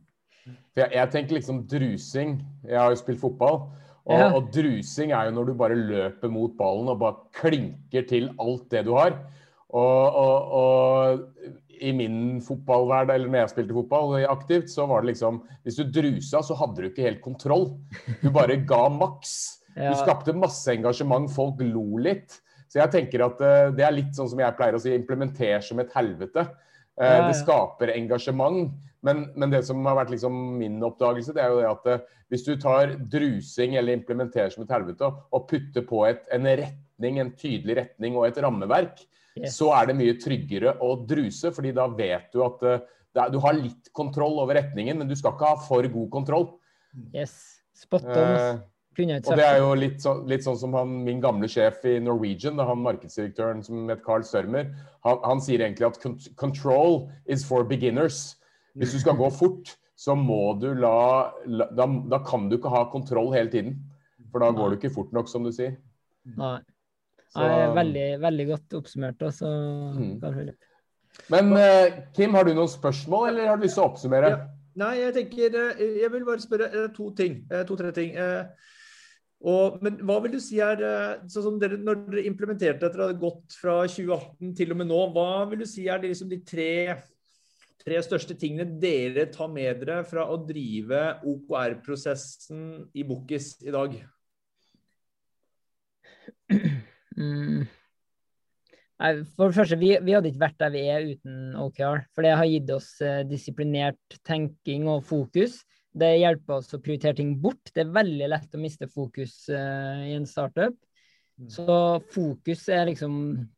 Jeg, 0.76 0.90
jeg, 0.92 1.10
tenker 1.14 1.38
liksom 1.38 1.64
drusing 1.72 2.36
Jeg 2.68 2.78
har 2.78 2.92
jo 2.92 3.00
spilt 3.00 3.22
fotball. 3.24 3.62
Og, 4.06 4.20
ja. 4.20 4.28
og, 4.28 4.52
drusing 4.54 5.16
er 5.16 5.30
jo 5.30 5.38
når 5.38 5.48
du 5.48 5.54
bare 5.58 5.80
løper 5.80 6.30
mot 6.30 6.52
ballen 6.60 6.92
og 6.92 7.00
bare 7.02 7.32
klinker 7.40 8.04
til 8.06 8.28
alt 8.36 8.68
det 8.76 8.84
du 8.86 8.92
har. 9.00 9.16
Og, 9.76 10.18
og, 10.22 10.54
og 10.56 11.66
i 11.84 11.92
min 11.96 12.40
fotballhverdag, 12.44 13.18
eller 13.18 13.32
når 13.32 13.42
jeg 13.42 13.52
spilte 13.52 13.76
fotball 13.76 14.16
aktivt, 14.32 14.70
så 14.72 14.86
var 14.88 15.04
det 15.04 15.14
liksom 15.14 15.42
Hvis 15.66 15.80
du 15.80 15.84
drusa, 15.98 16.42
så 16.46 16.56
hadde 16.56 16.80
du 16.80 16.90
ikke 16.90 17.08
helt 17.10 17.22
kontroll. 17.26 17.74
Du 18.22 18.30
bare 18.32 18.62
ga 18.68 18.86
maks. 18.90 19.36
Du 19.76 19.96
skapte 20.00 20.36
masse 20.36 20.72
engasjement, 20.72 21.28
folk 21.32 21.60
lo 21.60 22.00
litt. 22.00 22.38
Så 22.72 22.80
jeg 22.82 22.92
tenker 22.94 23.26
at 23.28 23.42
uh, 23.44 23.74
det 23.76 23.86
er 23.86 23.96
litt 23.96 24.16
sånn 24.16 24.30
som 24.32 24.42
jeg 24.42 24.56
pleier 24.58 24.78
å 24.78 24.82
si, 24.82 24.94
implementer 24.96 25.62
som 25.64 25.82
et 25.84 25.94
helvete. 25.96 26.48
Ja. 26.96 27.26
Det 27.28 27.36
skaper 27.42 27.92
engasjement. 27.92 28.72
Men, 29.06 29.26
men, 29.36 29.52
det 29.54 29.62
som 29.68 29.84
har 29.86 30.00
vært 30.00 30.14
liksom 30.16 30.36
min 30.58 30.80
oppdagelse, 30.84 31.36
det 31.36 31.44
er 31.44 31.52
jo 31.54 31.60
det 31.60 31.70
at 31.70 31.90
uh, 31.92 32.14
hvis 32.34 32.46
du 32.48 32.56
tar 32.60 32.96
drusing 33.12 33.76
eller 33.78 34.00
implementerer 34.00 34.50
som 34.54 34.64
et 34.64 34.74
helvete 34.74 35.08
og 35.08 35.46
putter 35.52 35.86
på 35.86 36.06
et, 36.08 36.24
en 36.34 36.48
retning, 36.48 37.20
en 37.22 37.36
tydelig 37.38 37.78
retning 37.84 38.18
og 38.18 38.30
et 38.30 38.40
rammeverk, 38.42 39.04
yes. 39.40 39.58
så 39.58 39.72
er 39.78 39.90
det 39.90 39.98
mye 40.00 40.18
tryggere 40.22 40.76
å 40.84 40.94
druse, 41.08 41.52
fordi 41.56 41.74
da 41.76 41.88
vet 41.92 42.30
du 42.34 42.44
at 42.46 42.64
uh, 42.66 43.28
du 43.32 43.40
har 43.44 43.58
litt 43.58 43.92
kontroll 43.96 44.40
over 44.44 44.58
retningen, 44.60 45.00
men 45.00 45.10
du 45.10 45.16
skal 45.16 45.36
ikke 45.36 45.52
ha 45.54 45.60
for 45.68 45.88
god 45.92 46.10
kontroll. 46.14 46.48
Yes. 47.16 47.36
Spot 47.76 48.08
on. 48.08 48.16
Uh, 48.16 48.64
og 48.96 49.36
det 49.36 49.44
er 49.44 49.58
jo 49.60 49.72
litt, 49.76 49.98
så, 50.00 50.14
litt 50.24 50.46
sånn 50.46 50.56
som 50.56 50.76
han, 50.78 50.92
min 51.04 51.20
gamle 51.24 51.50
sjef 51.52 51.84
i 51.84 51.98
Norwegian, 52.00 52.62
han 52.64 52.80
markedsdirektøren 52.80 53.64
som 53.66 53.90
het 53.92 54.06
Carl 54.06 54.24
Størmer, 54.24 54.70
han, 55.04 55.18
han, 55.26 55.42
sier 55.44 55.66
egentlig 55.66 55.90
at 55.90 56.00
'control 56.40 57.10
is 57.28 57.44
for 57.44 57.68
beginners'. 57.68 58.38
Hvis 58.80 58.96
du 58.96 59.02
skal 59.04 59.20
gå 59.20 59.28
fort, 59.42 59.76
så 60.00 60.16
må 60.16 60.56
du 60.62 60.70
la, 60.80 61.34
la 61.44 61.68
da, 61.76 61.90
da, 62.08 62.22
kan 62.24 62.48
du 62.48 62.56
ikke 62.56 62.72
ha 62.72 62.86
kontroll 62.92 63.34
hele 63.36 63.52
tiden. 63.52 63.82
For 64.32 64.44
da 64.44 64.52
går 64.56 64.72
du 64.72 64.80
ikke 64.80 64.96
fort 64.96 65.12
nok, 65.16 65.28
som 65.32 65.44
du 65.44 65.52
sier. 65.56 65.76
Nei. 66.40 66.60
Nei, 67.36 67.72
veldig, 67.76 68.06
veldig 68.24 68.46
godt 68.52 68.76
oppsummert. 68.80 69.26
Også, 69.28 69.50
mm. 69.96 70.52
Men 71.32 71.52
uh, 71.56 71.98
Kim, 72.16 72.36
har 72.38 72.48
du 72.48 72.54
noen 72.56 72.72
spørsmål, 72.72 73.30
eller 73.32 73.50
har 73.52 73.60
du 73.60 73.66
lyst 73.66 73.78
til 73.80 73.86
å 73.86 73.90
oppsummere? 73.90 74.32
Ja. 74.36 74.40
Nei, 74.76 74.94
jeg 75.00 75.14
tenker 75.16 75.54
eh, 75.56 75.84
Jeg 76.02 76.12
vil 76.12 76.26
bare 76.28 76.44
spørre 76.44 76.66
eh, 76.68 76.88
to 76.92 77.06
ting. 77.16 77.38
To-tre 77.70 77.94
ting. 77.96 78.18
Og, 79.46 79.78
men 79.84 80.02
hva 80.04 80.18
vil 80.24 80.34
du 80.34 80.42
si 80.44 80.58
er 80.64 80.82
sånn 81.32 81.46
som 81.46 81.60
dere, 81.62 81.78
Når 81.80 82.02
dere 82.10 82.26
implementerte 82.28 82.84
dette, 82.84 83.00
å 83.00 83.06
hadde 83.08 83.22
gått 83.22 83.56
fra 83.56 83.78
2018 83.88 84.56
til 84.58 84.74
og 84.76 84.82
med 84.82 84.90
nå, 84.90 85.00
hva 85.16 85.46
vil 85.52 85.64
du 85.64 85.68
si 85.70 85.86
er 85.88 86.02
de, 86.04 86.12
liksom 86.12 86.28
de 86.32 86.42
tre, 86.44 86.74
tre 87.84 88.02
største 88.04 88.36
tingene 88.42 88.80
dere 88.82 89.30
tar 89.32 89.48
med 89.54 89.80
dere 89.86 90.02
fra 90.10 90.28
å 90.28 90.42
drive 90.44 91.06
OKR-prosessen 91.24 92.66
i 93.00 93.08
Bookis 93.08 93.54
i 93.64 93.72
dag? 93.76 93.96
Mm. 97.16 97.66
Nei, 98.96 99.12
for 99.36 99.52
det 99.52 99.58
første, 99.58 99.78
vi, 99.80 99.90
vi, 100.06 100.14
hadde 100.16 100.30
ikke 100.32 100.44
vært 100.46 100.60
der 100.62 100.72
vi 100.72 100.84
er 100.88 101.08
uten 101.10 101.56
OKR. 101.60 102.06
For 102.16 102.24
det 102.24 102.36
har 102.40 102.48
gitt 102.48 102.72
oss 102.72 102.94
eh, 103.04 103.24
disiplinert 103.28 104.20
tenking 104.28 104.88
og 104.92 105.04
fokus. 105.08 105.60
Det 105.96 106.14
hjelper 106.20 106.60
oss 106.60 106.76
å 106.76 106.82
prioritere 106.84 107.20
ting 107.20 107.36
bort. 107.44 107.74
Det 107.76 107.84
er 107.84 107.96
veldig 107.96 108.30
lett 108.32 108.56
å 108.56 108.62
miste 108.62 108.88
fokus 108.92 109.46
eh, 109.52 110.06
i 110.12 110.16
en 110.16 110.28
startup. 110.28 110.76
Mm. 111.36 111.50
Så 111.52 111.66
fokus 112.16 112.70
er 112.72 112.86
liksom 112.88 113.16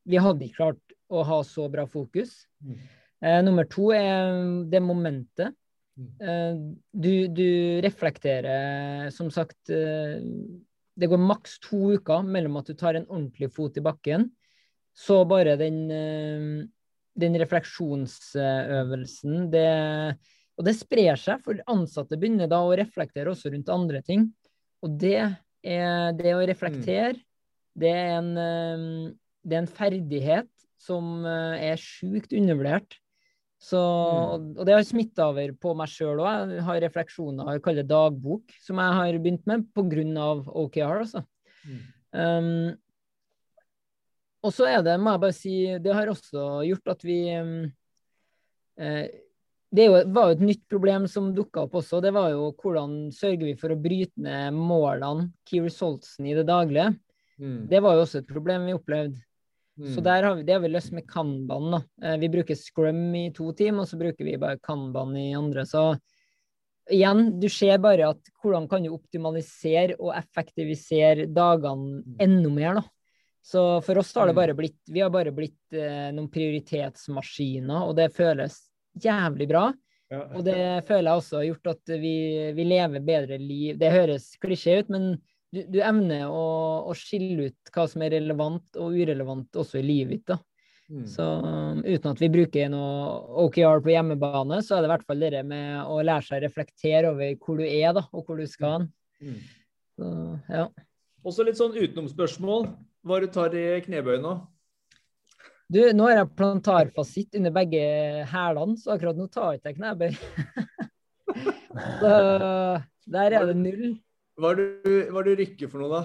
Vi 0.09 0.17
hadde 0.17 0.47
ikke 0.47 0.63
klart 0.63 0.95
å 1.13 1.21
ha 1.25 1.39
så 1.45 1.67
bra 1.69 1.85
fokus. 1.89 2.33
Mm. 2.65 2.81
Eh, 3.21 3.39
nummer 3.45 3.69
to 3.69 3.91
er 3.93 4.41
det 4.69 4.81
momentet. 4.81 5.53
Mm. 5.97 6.09
Eh, 6.17 6.59
du, 6.93 7.13
du, 7.29 7.49
reflekterer, 7.85 9.09
som 9.13 9.29
sagt 9.33 9.69
det 10.97 11.09
går 11.11 11.21
maks 11.21 11.59
to 11.63 11.93
uker 11.97 12.25
mellom 12.25 12.57
at 12.59 12.67
du 12.69 12.75
tar 12.77 12.93
en 12.97 13.07
ordentlig 13.07 13.49
fot 13.53 13.77
i 13.77 13.83
bakken, 13.85 14.29
så 14.97 15.21
bare 15.29 15.55
den, 15.59 15.91
eh, 15.93 16.65
den 17.17 17.37
refleksjonsøvelsen 17.43 19.51
det, 19.53 20.17
Og 20.57 20.65
det 20.65 20.73
sprer 20.73 21.13
seg, 21.21 21.37
for 21.45 21.53
ansatte 21.69 22.17
begynner 22.17 22.49
da 22.49 22.65
å 22.65 22.73
reflektere 22.73 23.29
også 23.29 23.53
rundt 23.53 23.69
andre 23.69 24.01
ting. 24.01 24.33
Og 24.81 24.89
det, 24.97 25.37
er, 25.61 26.17
det 26.17 26.33
å 26.33 26.41
reflektere, 26.49 27.13
det, 27.77 27.93
er 27.93 28.17
en, 28.17 28.33
eh, 28.41 29.13
det 29.45 29.53
er 29.53 29.61
en 29.61 29.69
ferdighet 29.69 30.49
som 30.81 31.21
eh, 31.29 31.69
er 31.69 31.77
sjukt 31.77 32.33
undervurdert. 32.33 32.97
Så, 33.57 33.77
mm. 33.77 34.49
og 34.53 34.65
det 34.67 34.75
har 34.75 34.83
smitta 34.85 35.31
over 35.31 35.53
på 35.57 35.73
meg 35.77 35.89
sjøl 35.89 36.21
òg. 36.21 36.51
Jeg 36.53 36.65
har 36.67 36.81
refleksjoner, 36.83 37.55
jeg 37.55 37.63
kaller 37.65 37.87
dagbok, 37.89 38.53
som 38.63 38.81
jeg 38.81 38.97
har 38.99 39.21
begynt 39.23 39.47
med 39.49 39.65
pga. 39.73 40.27
OKR. 40.63 40.99
Altså. 41.01 41.23
Mm. 41.65 41.79
Um, 42.17 42.51
og 44.45 44.53
så 44.53 44.67
er 44.69 44.83
det, 44.85 44.97
må 45.01 45.15
jeg 45.15 45.23
bare 45.25 45.35
si, 45.35 45.55
det 45.81 45.95
har 45.95 46.11
også 46.11 46.43
gjort 46.67 46.93
at 46.93 47.01
vi 47.03 47.17
um, 47.35 47.55
eh, 48.79 49.07
Det 49.73 49.87
jo, 49.89 49.97
var 50.15 50.29
jo 50.29 50.37
et 50.37 50.45
nytt 50.45 50.61
problem 50.71 51.09
som 51.11 51.33
dukka 51.35 51.65
opp 51.65 51.73
også. 51.81 51.99
Det 52.05 52.13
var 52.15 52.29
jo 52.31 52.53
hvordan 52.55 53.09
sørger 53.11 53.49
vi 53.49 53.57
for 53.59 53.73
å 53.73 53.81
bryte 53.81 54.21
ned 54.23 54.55
målene, 54.55 55.31
key 55.49 55.59
resultsen, 55.65 56.29
i 56.29 56.37
det 56.37 56.45
daglige. 56.47 56.93
Mm. 57.41 57.65
Det 57.67 57.81
var 57.83 57.97
jo 57.97 58.05
også 58.05 58.21
et 58.21 58.29
problem 58.29 58.69
vi 58.69 58.77
opplevde. 58.77 59.19
Mm. 59.77 59.93
Så 59.93 60.01
der 60.01 60.23
har 60.23 60.35
vi, 60.35 60.43
det 60.43 60.55
har 60.55 60.61
vi 60.63 60.73
løst 60.73 60.91
med 60.91 61.07
Kanban. 61.09 61.71
Da. 61.71 61.81
Eh, 62.03 62.17
vi 62.21 62.29
bruker 62.33 62.57
Scrum 62.57 63.15
i 63.15 63.29
to 63.35 63.51
team, 63.53 63.79
og 63.79 63.89
så 63.89 63.97
bruker 63.99 64.25
vi 64.25 64.37
bare 64.41 64.59
Kanban 64.63 65.15
i 65.17 65.29
andre. 65.37 65.65
Så 65.65 65.91
igjen, 66.91 67.39
du 67.39 67.49
ser 67.51 67.77
bare 67.83 68.09
at 68.13 68.31
hvordan 68.41 68.67
kan 68.71 68.85
du 68.85 68.93
optimalisere 68.95 69.97
og 69.99 70.15
effektivisere 70.17 71.27
dagene 71.29 72.01
mm. 72.01 72.21
enda 72.23 72.53
mer, 72.53 72.79
da. 72.81 72.87
Så 73.47 73.61
for 73.85 74.01
oss 74.01 74.09
har 74.17 74.27
det 74.27 74.33
mm. 74.35 74.39
bare 74.41 74.53
blitt 74.57 74.89
Vi 74.91 74.99
har 74.99 75.11
bare 75.13 75.31
blitt 75.31 75.75
eh, 75.75 76.09
noen 76.11 76.27
prioritetsmaskiner, 76.31 77.85
og 77.85 77.95
det 77.99 78.09
føles 78.15 78.57
jævlig 79.03 79.47
bra. 79.47 79.69
Ja. 80.11 80.23
Og 80.33 80.43
det 80.47 80.87
føler 80.87 81.09
jeg 81.11 81.21
også 81.21 81.37
har 81.37 81.47
gjort 81.49 81.69
at 81.73 81.95
vi, 81.99 82.17
vi 82.55 82.65
lever 82.67 83.03
bedre 83.03 83.37
liv. 83.39 83.77
Det 83.79 83.91
høres 83.91 84.29
klisjé 84.41 84.79
ut, 84.81 84.91
men 84.91 85.09
du, 85.53 85.61
du 85.71 85.79
evner 85.79 86.27
å, 86.27 86.45
å, 86.89 86.95
skille 86.97 87.49
ut 87.49 87.71
hva 87.73 87.87
som 87.89 88.03
er 88.03 88.17
relevant 88.17 88.79
og 88.81 88.95
urelevant 88.97 89.59
også 89.59 89.79
i 89.79 89.85
livet 89.85 90.17
ditt. 90.17 90.33
da. 90.33 90.39
Mm. 90.87 91.03
Så 91.11 91.23
um, 91.43 91.79
uten 91.83 92.11
at 92.13 92.21
vi 92.23 92.29
bruker 92.31 92.69
noe 92.71 93.45
OKR 93.45 93.81
på 93.83 93.91
hjemmebane, 93.91 94.61
så 94.63 94.77
er 94.77 94.83
det 94.83 94.89
i 94.89 94.93
hvert 94.93 95.07
fall 95.07 95.23
det 95.23 95.43
med 95.47 95.81
å 95.83 95.99
lære 95.99 96.27
seg 96.27 96.39
å 96.39 96.45
reflektere 96.45 97.11
over 97.11 97.33
hvor 97.43 97.59
du 97.59 97.65
er 97.67 97.95
da, 97.97 98.05
og 98.11 98.27
hvor 98.27 98.39
du 98.39 98.47
skal. 98.47 98.87
Mm. 99.23 99.39
Så, 99.97 100.11
ja. 100.51 100.67
Også 101.27 101.47
litt 101.47 101.59
sånn 101.59 101.75
utenomspørsmål. 101.75 102.69
Hva 103.07 103.19
du 103.23 103.27
tar 103.31 103.55
i 103.55 103.65
knebøy 103.83 104.19
nå? 104.23 104.37
Du, 105.67 105.81
nå 105.91 106.07
har 106.07 106.21
jeg 106.21 106.35
plantarfasitt 106.39 107.35
under 107.39 107.51
begge 107.55 107.81
hælene, 108.31 108.77
så 108.79 108.93
akkurat 108.95 109.17
nå 109.19 109.27
tar 109.31 109.55
jeg 109.55 109.59
ikke 109.59 109.75
knebøy. 109.81 110.13
så 112.01 112.11
der 113.11 113.35
er 113.35 113.49
det 113.49 113.57
null. 113.59 113.97
Hva 114.37 114.53
er 114.53 114.59
det 114.59 114.67
du, 114.85 115.17
du 115.25 115.31
rykker 115.39 115.69
for 115.71 115.81
noe, 115.81 115.89
da? 115.89 116.01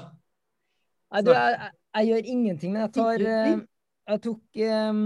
Nei, 1.12 1.20
du, 1.26 1.30
jeg, 1.34 1.52
jeg, 1.52 1.74
jeg, 1.98 2.08
gjør 2.08 2.30
ingenting, 2.34 2.72
men 2.72 2.82
jeg 2.86 2.92
tar 2.96 3.24
eh, 3.28 3.50
Jeg 4.08 4.22
tok 4.24 4.60
eh, 4.64 5.00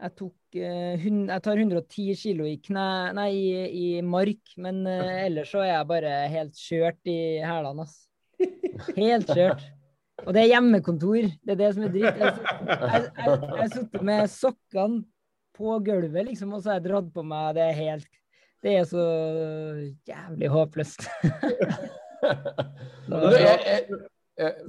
Jeg 0.00 0.14
tok 0.16 0.56
eh, 0.56 1.04
Jeg 1.04 1.44
tar 1.44 1.60
110 1.60 2.06
kilo 2.22 2.46
i 2.48 2.54
kne... 2.64 2.86
Nei, 3.18 3.26
i, 3.36 3.64
i 3.68 3.88
mark, 4.00 4.54
men 4.64 4.86
ellers 4.88 5.52
så 5.52 5.60
er 5.64 5.74
jeg 5.74 5.90
bare 5.90 6.14
helt 6.32 6.62
kjørt 6.62 7.12
i 7.12 7.18
hælene, 7.44 7.84
ass. 7.84 7.98
Helt 8.96 9.28
kjørt. 9.32 9.62
Og 10.24 10.32
det 10.32 10.42
er 10.42 10.50
hjemmekontor. 10.54 11.28
Det 11.44 11.54
er 11.54 11.60
det 11.60 11.70
som 11.76 11.84
er 11.86 11.92
dritt. 11.92 12.18
Jeg 12.20 13.36
har 13.60 13.70
sittet 13.72 14.04
med 14.04 14.32
sokkene 14.32 15.02
på 15.56 15.76
gulvet, 15.84 16.30
liksom, 16.30 16.56
og 16.56 16.64
så 16.64 16.72
har 16.72 16.80
jeg 16.80 16.88
dratt 16.90 17.12
på 17.14 17.24
meg 17.24 17.54
Det 17.56 17.62
er 17.64 17.78
helt 17.78 18.18
Det 18.64 18.74
er 18.80 18.88
så 18.88 19.04
jævlig 20.08 20.52
håpløst. 20.52 21.08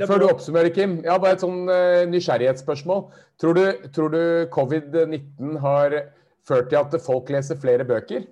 Før 0.08 0.22
du 0.22 0.28
oppsummerer, 0.28 0.72
Kim, 0.76 1.00
jeg 1.04 1.12
har 1.12 1.20
bare 1.24 1.36
et 1.38 1.44
sånn 1.44 1.68
uh, 1.68 2.06
nysgjerrighetsspørsmål. 2.12 3.04
Tror 3.42 3.58
du, 3.58 3.64
tror 3.96 4.14
du 4.14 4.22
covid-19 4.54 5.60
har 5.64 6.00
ført 6.48 6.72
til 6.72 6.80
at 6.80 6.98
folk 7.04 7.30
leser 7.34 7.60
flere 7.60 7.86
bøker? 7.88 8.26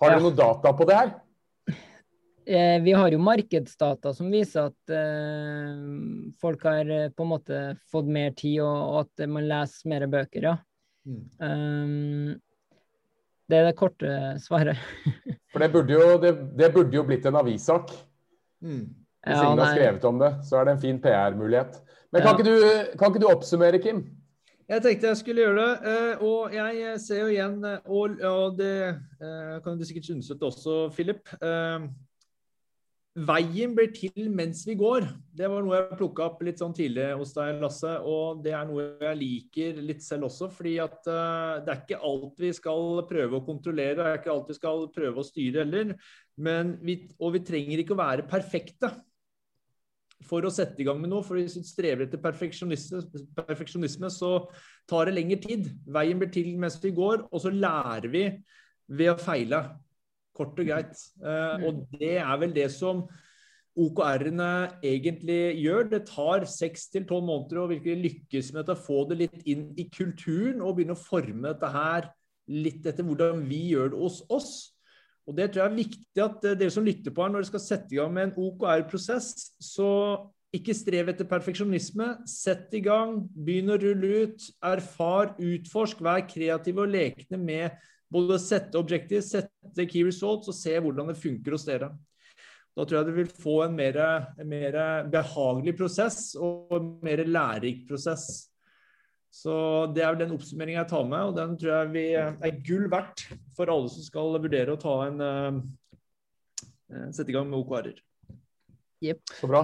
Har 0.00 0.12
ja. 0.12 0.18
du 0.18 0.26
noe 0.28 0.36
data 0.36 0.72
på 0.76 0.88
det 0.88 0.98
her? 0.98 1.14
Eh, 2.46 2.82
vi 2.82 2.92
har 2.92 3.10
jo 3.10 3.18
markedsdata 3.18 4.12
som 4.14 4.28
viser 4.30 4.68
at 4.68 4.92
eh, 4.94 5.78
folk 6.38 6.62
har 6.68 6.90
eh, 6.94 7.08
på 7.10 7.24
en 7.24 7.30
måte 7.32 7.62
fått 7.90 8.06
mer 8.06 8.36
tid, 8.38 8.60
og, 8.62 8.76
og 8.86 8.98
at 9.00 9.24
man 9.32 9.48
leser 9.50 9.90
mer 9.90 10.06
bøker, 10.12 10.46
ja. 10.52 10.52
Mm. 11.06 11.24
Um, 11.42 12.30
det 13.50 13.58
er 13.58 13.66
det 13.66 13.74
korte 13.78 14.12
svaret. 14.42 14.78
For 15.56 15.64
det 15.64 15.72
burde 15.72 15.94
jo, 15.96 16.06
det, 16.20 16.34
det 16.58 16.66
burde 16.74 16.92
jo 16.92 17.02
blitt 17.08 17.24
en 17.24 17.38
avissak. 17.40 17.88
Mm. 18.60 18.82
Hvis 19.24 19.38
ja, 19.38 19.44
ingen 19.46 19.62
har 19.62 19.70
skrevet 19.72 20.02
om 20.04 20.18
det, 20.20 20.28
så 20.44 20.58
er 20.60 20.66
det 20.68 20.74
en 20.74 20.82
fin 20.82 20.98
PR-mulighet. 21.00 21.78
Men 22.12 22.20
kan, 22.20 22.28
ja. 22.28 22.34
ikke 22.36 22.44
du, 22.44 22.98
kan, 22.98 23.08
ikke 23.08 23.22
du, 23.22 23.26
oppsummere, 23.30 23.80
Kim? 23.80 24.02
Jeg 24.68 24.82
tenkte 24.84 25.08
jeg 25.08 25.20
skulle 25.22 25.46
gjøre 25.46 25.62
det. 25.62 25.94
Eh, 25.94 26.26
og 26.28 26.52
jeg 26.52 27.00
ser 27.00 27.22
jo 27.22 27.30
igjen 27.32 27.64
eh, 27.64 27.88
Og, 27.88 28.20
og 28.28 28.58
det 28.58 28.74
eh, 28.84 29.56
kan 29.64 29.80
du 29.80 29.86
sikkert 29.88 30.10
synes 30.10 30.28
ut 30.30 30.44
også, 30.44 30.76
Philip. 30.92 31.24
Veien 33.16 33.72
blir 33.72 33.88
til 33.96 34.26
mens 34.28 34.60
vi 34.68 34.74
går. 34.76 35.06
Det 35.32 35.48
var 35.48 35.62
noe 35.64 35.78
jeg 35.78 35.96
plukka 35.96 36.26
opp 36.26 36.42
litt 36.44 36.60
sånn 36.60 36.74
tidlig 36.76 37.06
hos 37.16 37.30
deg, 37.32 37.62
Lasse. 37.62 37.94
Og 38.04 38.42
det 38.44 38.52
er 38.52 38.66
noe 38.68 38.84
jeg 39.00 39.16
liker 39.22 39.78
litt 39.80 40.04
selv 40.04 40.28
også. 40.28 40.50
fordi 40.52 40.74
at 40.84 40.98
uh, 41.08 41.56
det 41.64 41.72
er 41.72 41.80
ikke 41.80 42.02
alt 42.10 42.42
vi 42.44 42.50
skal 42.58 43.00
prøve 43.08 43.38
å 43.38 43.46
kontrollere, 43.46 43.96
det 43.96 44.10
er 44.10 44.20
ikke 44.20 44.34
alt 44.34 44.52
vi 44.52 44.58
skal 44.58 44.84
prøve 44.92 45.22
å 45.22 45.24
styre 45.24 45.64
heller. 45.64 45.94
Vi, 46.36 46.98
og 47.16 47.32
vi 47.38 47.44
trenger 47.48 47.80
ikke 47.80 47.96
å 47.96 48.02
være 48.02 48.28
perfekte 48.28 48.92
for 50.26 50.44
å 50.44 50.52
sette 50.52 50.84
i 50.84 50.88
gang 50.88 51.00
med 51.00 51.14
noe. 51.14 51.24
For 51.24 51.40
hvis 51.40 51.56
vi 51.56 51.64
strever 51.64 52.04
etter 52.04 52.20
perfeksjonisme, 52.20 54.12
så 54.12 54.34
tar 54.92 55.08
det 55.08 55.16
lengre 55.16 55.40
tid. 55.40 55.72
Veien 55.88 56.20
blir 56.20 56.34
til 56.36 56.52
mens 56.60 56.76
vi 56.84 56.92
går, 56.96 57.30
og 57.30 57.46
så 57.46 57.54
lærer 57.54 58.12
vi 58.12 58.28
ved 58.92 59.14
å 59.14 59.18
feile. 59.24 59.64
Kort 60.36 60.58
og 60.60 60.68
greit. 60.68 60.92
Uh, 61.22 61.64
og 61.64 61.86
det 61.96 62.18
er 62.20 62.42
vel 62.42 62.52
det 62.56 62.68
som 62.74 63.06
OKR-ene 63.76 64.50
egentlig 64.84 65.40
gjør. 65.60 65.90
Det 65.92 66.04
tar 66.08 66.46
seks 66.48 66.88
til 66.92 67.04
tolv 67.08 67.26
måneder 67.28 67.60
å 67.62 67.70
virkelig 67.72 67.96
lykkes 68.04 68.52
med 68.56 68.72
å 68.72 68.78
få 68.78 69.02
det 69.10 69.20
litt 69.24 69.42
inn 69.48 69.68
i 69.76 69.88
kulturen 69.92 70.62
og 70.62 70.78
begynne 70.78 70.96
å 70.96 71.00
forme 71.00 71.50
dette 71.50 71.72
her 71.74 72.08
litt 72.46 72.86
etter 72.86 73.04
hvordan 73.04 73.42
vi 73.48 73.66
gjør 73.72 73.92
det 73.92 74.00
hos 74.00 74.22
oss. 74.32 74.54
Og 75.26 75.34
Det 75.36 75.50
tror 75.50 75.64
jeg 75.64 75.72
er 75.72 75.80
viktig 75.82 76.22
at 76.22 76.44
eh, 76.46 76.56
dere 76.56 76.72
som 76.72 76.86
lytter 76.86 77.12
på 77.12 77.24
her, 77.24 77.32
når 77.34 77.42
dere 77.42 77.50
skal 77.50 77.64
sette 77.64 77.94
i 77.96 77.98
gang 77.98 78.12
med 78.14 78.28
en 78.28 78.36
OKR-prosess, 78.46 79.30
så 79.58 79.90
ikke 80.54 80.76
strev 80.76 81.10
etter 81.10 81.26
perfeksjonisme. 81.28 82.06
Sett 82.30 82.72
i 82.78 82.80
gang, 82.84 83.18
begynn 83.34 83.74
å 83.74 83.80
rulle 83.82 84.22
ut. 84.24 84.46
Erfar, 84.64 85.34
utforsk, 85.42 86.00
vær 86.06 86.22
kreativ 86.30 86.78
og 86.80 86.94
lekne 86.94 87.40
med 87.42 87.74
både 88.12 88.38
sette 88.42 88.78
objektiv, 88.78 89.22
sette 89.26 89.86
key 89.90 90.04
results 90.06 90.50
og 90.50 90.56
se 90.56 90.76
hvordan 90.78 91.10
det 91.10 91.18
funker 91.20 91.56
hos 91.56 91.66
dere. 91.66 91.90
Da 92.76 92.84
tror 92.84 92.98
jeg 92.98 93.08
du 93.08 93.14
vil 93.16 93.30
få 93.32 93.56
en 93.64 93.76
mer, 93.76 93.96
en 94.36 94.50
mer 94.50 94.76
behagelig 95.12 95.76
prosess 95.78 96.34
og 96.36 96.74
en 96.76 96.90
mer 97.04 97.24
lærerik 97.24 97.86
prosess. 97.88 98.50
Så 99.32 99.54
Det 99.94 100.04
er 100.04 100.12
vel 100.12 100.22
den 100.24 100.36
oppsummeringen 100.36 100.80
jeg 100.80 100.90
tar 100.92 101.08
med, 101.08 101.24
og 101.28 101.36
den 101.36 101.56
tror 101.60 101.72
jeg 101.72 101.92
vi 101.92 102.04
er 102.16 102.60
gull 102.64 102.86
verdt 102.92 103.26
for 103.56 103.72
alle 103.72 103.90
som 103.92 104.04
skal 104.04 104.36
vurdere 104.44 104.76
å 104.76 104.80
ta 104.80 104.94
en 105.08 105.24
uh, 105.24 107.10
sette 107.12 107.32
i 107.32 107.36
gang 107.36 107.48
med 107.50 107.58
OKR-er. 107.60 108.00
Yep. 109.04 109.20
Så 109.40 109.50
bra. 109.50 109.62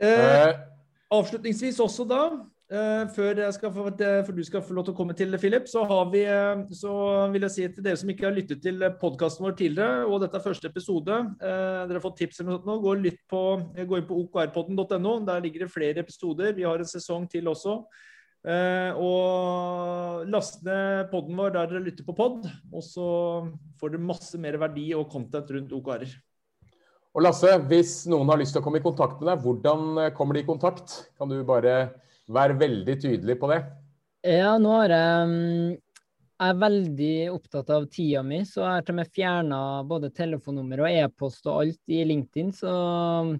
Eh, 0.00 0.52
avslutningsvis 1.14 1.80
også 1.84 2.06
da, 2.08 2.22
Uh, 2.68 3.06
før, 3.16 3.38
få, 3.72 3.82
før, 3.96 4.34
du 4.36 4.42
skal 4.44 4.60
få 4.60 4.74
lov 4.76 4.84
til 4.84 4.92
å 4.92 4.96
komme 4.98 5.14
til, 5.16 5.32
Philip, 5.40 5.64
så, 5.72 5.86
vi, 6.12 6.26
uh, 6.28 6.66
så, 6.76 6.90
vil 7.32 7.46
jeg 7.46 7.54
si 7.54 7.64
til 7.72 7.86
dere 7.86 7.96
som 7.96 8.12
ikke 8.12 8.26
har 8.26 8.36
lyttet 8.36 8.60
til 8.60 8.84
podkasten 9.00 9.46
vår 9.46 9.56
tidligere, 9.56 10.02
og 10.04 10.20
dette 10.20 10.36
er 10.36 10.44
første 10.44 10.68
episode, 10.68 11.16
dere 11.40 11.96
har 11.96 12.04
fått 12.04 12.18
tips 12.20 12.42
eller 12.42 12.50
noe 12.50 12.58
sånt 12.58 12.68
nå, 12.68 12.76
gå, 12.84 13.14
på, 13.32 13.42
gå 13.88 14.02
inn 14.02 14.06
på 14.10 14.20
okrpodden.no. 14.26 15.14
Der 15.30 15.40
ligger 15.46 15.64
det 15.64 15.72
flere 15.72 16.04
episoder. 16.04 16.52
Vi 16.58 16.68
har 16.68 16.76
en 16.76 16.92
sesong 16.92 17.24
til 17.32 17.48
også. 17.48 17.78
og 19.00 20.28
last 20.28 20.60
ned 20.68 21.08
podden 21.10 21.40
vår 21.40 21.56
der 21.56 21.72
dere 21.72 21.86
lytter 21.88 22.04
på 22.04 22.18
pod, 22.20 22.44
og 22.68 22.84
så 22.84 23.08
får 23.80 23.96
dere 23.96 24.08
masse 24.12 24.44
mer 24.44 24.60
verdi 24.60 24.90
og 24.92 25.08
content 25.08 25.56
rundt 25.56 25.72
OKR-er. 25.72 26.18
Og 27.18 27.24
Lasse, 27.26 27.56
hvis 27.66 28.04
noen 28.06 28.28
har 28.30 28.38
lyst 28.38 28.54
til 28.54 28.62
å 28.62 28.64
komme 28.64 28.78
i 28.78 28.84
kontakt 28.84 29.18
med 29.18 29.26
deg, 29.32 29.42
hvordan 29.42 30.12
kommer 30.14 30.38
de 30.38 30.44
i 30.44 30.46
kontakt? 30.46 30.92
Kan 31.18 31.32
du 31.32 31.40
bare 31.42 31.72
være 32.30 32.54
veldig 32.60 32.94
tydelig 33.02 33.34
på 33.40 33.48
det. 33.50 33.58
Ja, 34.22 34.52
nå 34.62 34.70
har 34.76 34.92
jeg 34.94 35.24
mm, 35.32 35.72
jeg 36.38 36.52
er 36.52 36.58
veldig 36.60 37.14
opptatt 37.32 37.70
av 37.74 37.88
tida 37.90 38.20
mi, 38.22 38.44
så 38.46 38.62
jeg 38.62 38.70
har 38.70 38.84
til 38.86 38.94
og 38.94 38.98
med 39.00 39.08
fjerna 39.16 39.60
både 39.90 40.12
telefonnummer 40.14 40.84
og 40.84 40.98
e-post 41.00 41.48
og 41.50 41.64
alt 41.64 41.90
i 41.90 42.04
LinkedIn. 42.06 42.52
Så 42.54 42.74
mm, 43.26 43.32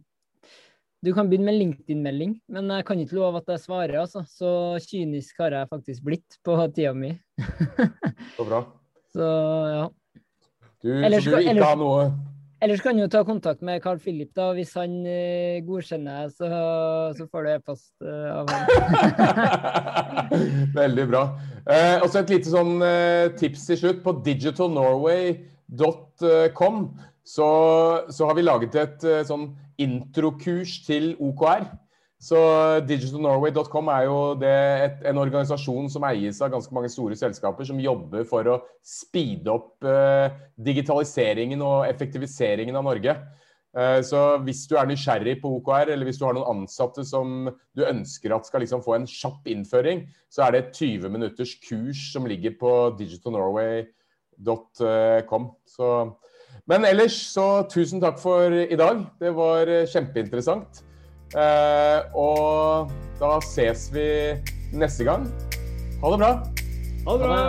du 1.07 1.13
kan 1.15 1.31
begynne 1.31 1.47
med 1.47 1.61
LinkedIn-melding, 1.61 2.33
men 2.51 2.73
jeg 2.75 2.87
kan 2.89 3.05
ikke 3.05 3.21
love 3.21 3.45
at 3.45 3.53
jeg 3.55 3.63
svarer. 3.69 4.01
altså. 4.01 4.25
Så 4.27 4.51
kynisk 4.89 5.39
har 5.45 5.55
jeg 5.55 5.71
faktisk 5.71 6.09
blitt 6.09 6.41
på 6.43 6.59
tida 6.75 6.91
mi. 6.99 7.13
så 8.35 8.49
bra. 8.49 8.65
Så 9.15 9.31
ja. 9.77 9.87
Du, 10.83 10.91
ellers, 10.91 11.23
så 11.23 11.31
du 11.31 11.39
vil 11.39 11.53
ikke 11.55 11.71
ha 11.71 11.79
noe 11.79 12.03
Ellers 12.59 12.81
kan 12.83 12.99
du 12.99 13.05
ta 13.07 13.21
kontakt 13.23 13.61
med 13.63 13.79
Carl 13.85 14.01
Philip, 14.03 14.33
da. 14.35 14.49
Hvis 14.57 14.73
han 14.75 15.07
uh, 15.07 15.63
godkjenner, 15.63 16.27
så, 16.35 16.49
så 17.15 17.27
får 17.31 17.43
du 17.45 17.49
e-post 17.53 17.93
uh, 18.03 18.41
av 18.41 18.51
ham. 18.51 18.67
Veldig 20.81 21.07
bra. 21.07 21.39
Uh, 21.69 22.03
også 22.03 22.19
et 22.25 22.31
lite 22.35 22.51
sånn 22.51 22.83
tips 23.39 23.63
til 23.71 23.79
slutt. 23.83 24.03
På 24.03 24.11
digitalnorway.com 24.27 26.77
så, 27.23 27.49
så, 28.11 28.27
har 28.27 28.35
vi 28.35 28.43
laget 28.43 28.75
et 28.81 29.05
sånn 29.29 29.55
introkurs 29.79 30.83
til 30.89 31.15
OKR. 31.23 31.63
Så 32.19 32.35
digitalnorway.com 32.83 33.89
er 33.95 34.09
jo 34.09 34.35
det 34.41 34.51
et, 34.51 35.05
en 35.07 35.21
organisasjon 35.23 35.87
som 35.93 36.03
eies 36.09 36.41
av 36.43 36.51
ganske 36.51 36.75
mange 36.75 36.89
store 36.91 37.15
selskaper, 37.19 37.65
som 37.69 37.79
jobber 37.79 38.25
for 38.27 38.49
å 38.51 38.57
speede 38.83 39.53
opp 39.53 39.85
eh, 39.87 40.33
digitaliseringen 40.59 41.63
og 41.63 41.87
effektiviseringen 41.87 42.77
av 42.79 42.85
Norge. 42.89 43.15
Eh, 43.79 44.01
så 44.03 44.43
hvis 44.43 44.67
du 44.67 44.75
er 44.81 44.87
nysgjerrig 44.91 45.37
på 45.45 45.49
OKR, 45.61 45.89
eller 45.95 46.05
hvis 46.09 46.19
du 46.19 46.25
har 46.27 46.35
noen 46.35 46.65
ansatte 46.65 47.03
som 47.07 47.55
du 47.79 47.83
ønsker 47.87 48.35
at 48.35 48.51
skal 48.51 48.61
liksom 48.67 48.83
få 48.83 48.93
en 48.97 49.07
kjapp 49.07 49.47
innføring, 49.55 50.11
så 50.27 50.43
er 50.47 50.51
det 50.51 50.59
et 50.65 50.75
20 50.81 51.15
minutters 51.15 51.53
kurs 51.69 52.01
som 52.11 52.27
ligger 52.27 52.51
på 52.59 52.99
digitalnorway.com. 52.99 55.45
Men 56.69 56.85
ellers 56.85 57.15
så 57.31 57.63
tusen 57.71 58.01
takk 58.03 58.19
for 58.21 58.53
i 58.59 58.77
dag. 58.77 59.07
Det 59.23 59.31
var 59.39 59.69
eh, 59.71 59.87
kjempeinteressant. 59.87 60.88
Eh, 61.37 62.17
og 62.17 62.93
da 63.21 63.35
ses 63.45 63.89
vi 63.93 64.07
neste 64.73 65.05
gang. 65.05 65.29
Ha 66.03 66.15
det 66.15 66.23
bra. 66.23 66.33
Ha 67.09 67.19
det 67.19 67.27
bra. 67.27 67.43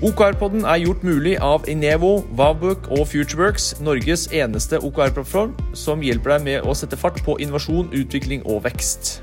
OKR-podden 0.00 0.62
er 0.64 0.78
gjort 0.80 1.02
mulig 1.04 1.34
av 1.44 1.66
Inevo, 1.68 2.22
Vavbook 2.32 2.86
og 2.96 3.04
Futureworks, 3.10 3.74
Norges 3.84 4.30
eneste 4.32 4.80
OKR-plattform 4.80 5.52
som 5.76 6.00
hjelper 6.00 6.38
deg 6.38 6.46
med 6.46 6.64
å 6.64 6.72
sette 6.72 6.96
fart 6.96 7.20
på 7.26 7.36
innovasjon, 7.36 7.92
utvikling 7.92 8.46
og 8.48 8.64
vekst. 8.64 9.18